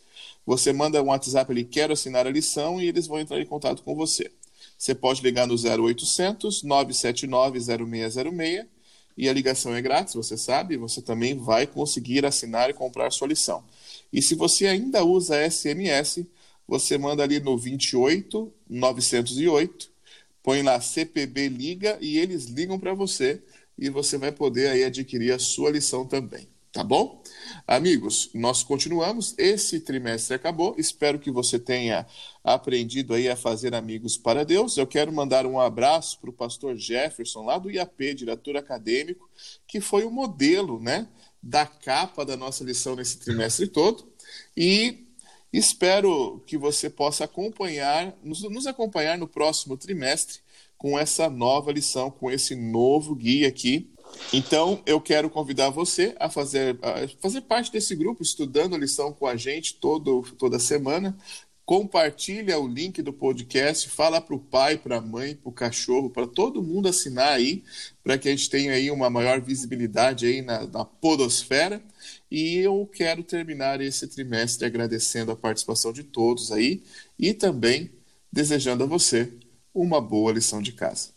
[0.46, 3.82] Você manda um WhatsApp ali, quero assinar a lição, e eles vão entrar em contato
[3.82, 4.30] com você.
[4.78, 8.66] Você pode ligar no 0800 979 0606
[9.16, 13.26] e a ligação é grátis, você sabe, você também vai conseguir assinar e comprar sua
[13.26, 13.64] lição.
[14.12, 16.24] E se você ainda usa SMS,
[16.68, 19.97] você manda ali no 28 908
[20.48, 23.42] põe lá CPB Liga e eles ligam para você
[23.78, 26.48] e você vai poder aí adquirir a sua lição também.
[26.72, 27.22] Tá bom?
[27.66, 29.34] Amigos, nós continuamos.
[29.36, 30.74] Esse trimestre acabou.
[30.78, 32.06] Espero que você tenha
[32.42, 34.78] aprendido aí a fazer amigos para Deus.
[34.78, 39.28] Eu quero mandar um abraço para o pastor Jefferson, lá do IAP, diretor acadêmico,
[39.66, 41.08] que foi o modelo né,
[41.42, 44.10] da capa da nossa lição nesse trimestre todo.
[44.56, 45.07] E
[45.52, 50.40] Espero que você possa acompanhar, nos, nos, acompanhar no próximo trimestre
[50.76, 53.90] com essa nova lição, com esse novo guia aqui.
[54.32, 59.12] Então, eu quero convidar você a fazer, a fazer parte desse grupo, estudando a lição
[59.12, 61.16] com a gente todo, toda semana.
[61.64, 66.08] Compartilha o link do podcast, fala para o pai, para a mãe, para o cachorro,
[66.08, 67.62] para todo mundo assinar aí,
[68.02, 71.82] para que a gente tenha aí uma maior visibilidade aí na, na podosfera.
[72.30, 76.82] E eu quero terminar esse trimestre agradecendo a participação de todos aí
[77.18, 77.90] e também
[78.32, 79.32] desejando a você
[79.74, 81.10] uma boa lição de casa.